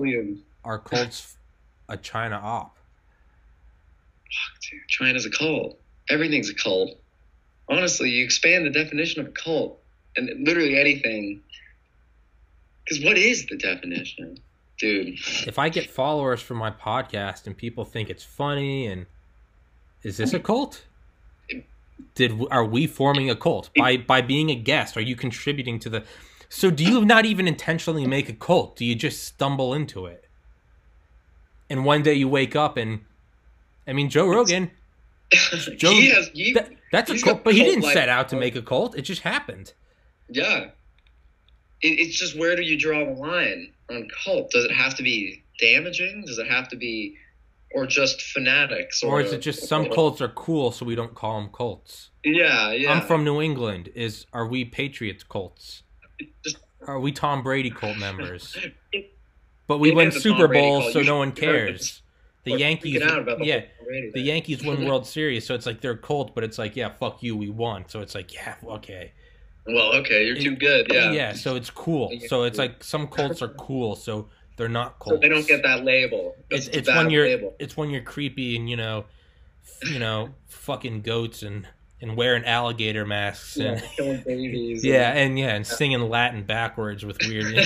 [0.65, 1.37] our cults
[1.91, 2.77] a China op.
[4.25, 5.79] Fuck, Dude, China's a cult.
[6.09, 6.97] Everything's a cult.
[7.69, 9.81] Honestly, you expand the definition of a cult
[10.17, 11.43] and literally anything.
[12.85, 14.39] Because what is the definition?
[14.79, 19.07] Dude, If I get followers for my podcast and people think it's funny and
[20.03, 20.85] is this a cult?
[22.15, 24.97] Did are we forming a cult by by being a guest?
[24.97, 26.05] Are you contributing to the?
[26.49, 28.77] So do you not even intentionally make a cult?
[28.77, 30.27] Do you just stumble into it?
[31.69, 33.03] And one day you wake up and,
[33.87, 34.73] I mean, Joe Rogan,
[35.77, 38.57] Joe, he has, he, that, that's a cult, but he didn't set out to make
[38.57, 38.97] a cult.
[38.97, 39.73] It just happened.
[40.29, 40.71] yeah.
[41.83, 44.51] It, it's just where do you draw the line on cult?
[44.51, 46.25] Does it have to be damaging?
[46.27, 47.17] Does it have to be,
[47.73, 49.03] or just fanatics?
[49.03, 52.11] Or is it just some cults are cool, so we don't call them cults?
[52.25, 52.93] Yeah, yeah.
[52.93, 53.91] I'm from New England.
[53.95, 55.83] Is are we Patriots cults?
[56.87, 58.57] Are we Tom Brady cult members?
[59.67, 62.03] But we win is a Tom Super Bowls, so no one cares.
[62.43, 63.61] The Yankees, out about the yeah,
[64.15, 64.21] the.
[64.21, 67.37] Yankees win World Series, so it's like they're cult, but it's like, yeah, fuck you,
[67.37, 67.85] we won.
[67.87, 69.13] So it's like, yeah, okay,
[69.67, 70.89] Well, okay, you're too good.
[70.91, 71.13] Yeah.
[71.13, 71.33] yeah.
[71.35, 72.11] So it's cool.
[72.27, 74.29] So it's like some cults are cool, so
[74.61, 75.23] they're not So cults.
[75.23, 76.37] they don't get that label.
[76.51, 77.55] It's, That's it's when you're label.
[77.59, 79.07] it's when you're creepy and you know,
[79.91, 81.67] you know, fucking goats and
[82.03, 84.85] and wearing alligator masks and yeah, killing babies.
[84.85, 87.55] Yeah, and yeah, and singing Latin backwards with weird.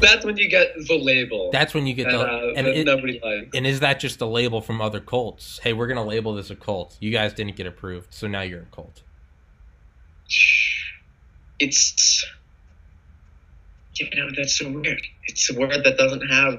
[0.00, 1.50] That's when you get the label.
[1.52, 3.50] That's when you get the uh, and it, nobody likes.
[3.54, 5.58] and is that just a label from other cults?
[5.62, 6.96] Hey, we're gonna label this a cult.
[7.00, 9.02] You guys didn't get approved, so now you're a cult.
[11.58, 12.24] It's
[13.94, 15.00] you know that's so weird.
[15.26, 16.54] It's a word that doesn't have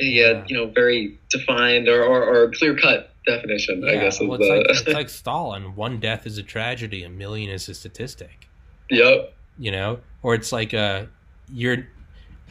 [0.00, 0.24] a Yeah.
[0.26, 3.84] uh, you know very defined or or, or clear cut definition.
[3.86, 5.76] I guess well, it's the like it's like Stalin.
[5.76, 7.02] One death is a tragedy.
[7.04, 8.48] A million is a statistic.
[8.88, 9.34] yep.
[9.58, 11.08] You know, or it's like a
[11.52, 11.86] you're.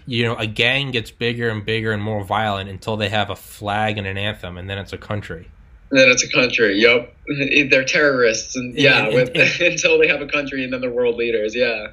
[0.05, 3.35] You know, a gang gets bigger and bigger and more violent until they have a
[3.35, 5.51] flag and an anthem, and then it's a country.
[5.91, 6.79] And then it's a country.
[6.79, 7.15] Yep.
[7.71, 10.91] They're terrorists, and yeah, And- with, and- until they have a country, and then they're
[10.91, 11.55] world leaders.
[11.55, 11.87] Yeah,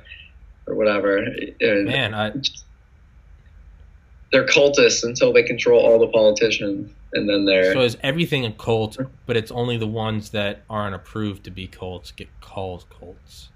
[0.66, 1.18] or whatever.
[1.60, 2.32] And Man, I,
[4.32, 8.52] they're cultists until they control all the politicians, and then they're So is everything a
[8.52, 13.50] cult, but it's only the ones that aren't approved to be cults get called cults.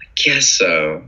[0.00, 1.06] I guess so.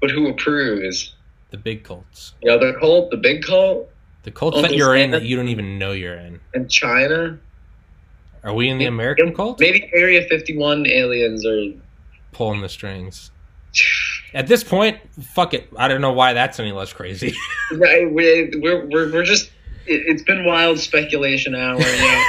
[0.00, 1.14] But who approves?
[1.50, 2.34] The big cults.
[2.42, 3.90] Yeah, the other cult, the big cult,
[4.22, 6.40] The cults Uncle that you're in that you don't even know you're in.
[6.54, 7.38] and China.
[8.48, 9.60] Are we in the American cult?
[9.60, 11.64] Maybe Area Fifty One aliens are.
[12.32, 13.30] Pulling the strings.
[14.32, 15.68] At this point, fuck it.
[15.76, 17.34] I don't know why that's any less crazy.
[17.72, 19.50] Right, we- we're, we're, we're just.
[19.86, 21.78] It, it's been wild speculation hour.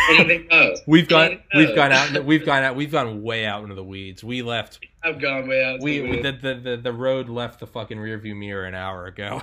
[0.10, 0.82] Anything goes.
[0.86, 3.84] we've gone Anything we've gone out we've gone out we've gone way out into the
[3.84, 4.22] weeds.
[4.24, 5.80] We left I've gone way out.
[5.82, 9.42] we the- the, the, the, the road left the fucking rearview mirror an hour ago.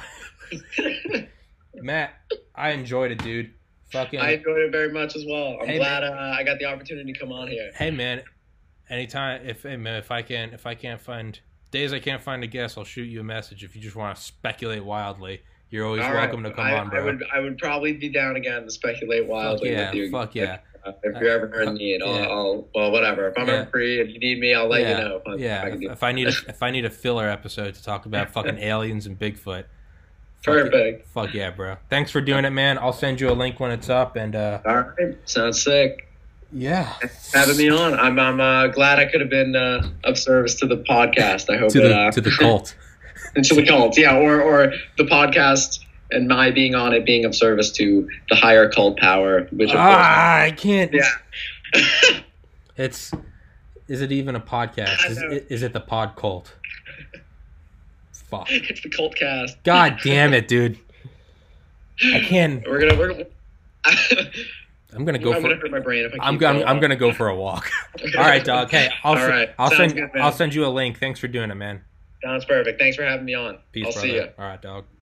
[1.74, 2.12] Matt,
[2.54, 3.52] I enjoyed it, dude.
[3.92, 5.58] Fucking I enjoyed it very much as well.
[5.60, 7.70] I'm Hey, glad uh, I got the opportunity to come on here.
[7.74, 8.22] hey man
[8.88, 11.40] anytime if hey man if i can if i can't find
[11.72, 14.16] days i can't find a guest i'll shoot you a message if you just want
[14.16, 17.24] to speculate wildly you're always All right, welcome to come I, on bro I would,
[17.34, 20.10] I would probably be down again to speculate fuck wildly yeah with you.
[20.10, 22.26] fuck yeah Uh, if you're ever in need, I'll, Yeah.
[22.28, 23.26] I'll well, whatever.
[23.26, 23.54] If I'm Yeah.
[23.54, 25.22] ever free, if you need me, I'll let yeah, you know.
[25.26, 25.66] If, yeah.
[25.66, 28.06] if I If, if I need a if I need a filler episode to talk
[28.06, 29.66] about fucking aliens and Bigfoot, fuck
[30.42, 31.08] Perfect.
[31.08, 31.76] Fuck yeah, bro.
[31.90, 32.78] Thanks for doing it, man.
[32.78, 36.08] I'll send you a link when it's up, and uh, All right, sounds sick.
[36.52, 36.94] yeah,
[37.34, 40.66] Having me on, I'm I'm uh, glad I could have been uh, of service to
[40.66, 41.52] the podcast.
[41.52, 42.76] I hope to it, the uh, to the cult.
[43.34, 45.80] and to the cult, yeah, or or the podcast
[46.10, 49.76] and my being on it being of service to the higher cult power, which of
[49.78, 50.92] ah, I can't.
[50.92, 51.10] yeah.
[52.76, 53.10] It's.
[53.88, 55.08] Is it even a podcast?
[55.10, 55.18] Is,
[55.48, 56.55] is it the pod cult?
[58.30, 58.46] Fuck.
[58.50, 59.62] it's the cult cast.
[59.64, 60.78] God damn it, dude.
[62.04, 62.66] I can't.
[62.68, 63.24] We're gonna we're.
[64.94, 65.48] I'm gonna go I'm for.
[65.48, 67.36] gonna hurt my brain if I keep I'm gonna, going I'm gonna go for a
[67.36, 67.70] walk.
[68.16, 68.70] All right, dog.
[68.70, 70.20] Hey, I'll All s- I'll Sounds send good.
[70.20, 70.98] I'll send you a link.
[70.98, 71.82] Thanks for doing it, man.
[72.22, 72.80] Sounds perfect.
[72.80, 73.58] Thanks for having me on.
[73.72, 74.08] Peace, I'll brother.
[74.08, 74.28] see you.
[74.38, 74.86] All right, dog.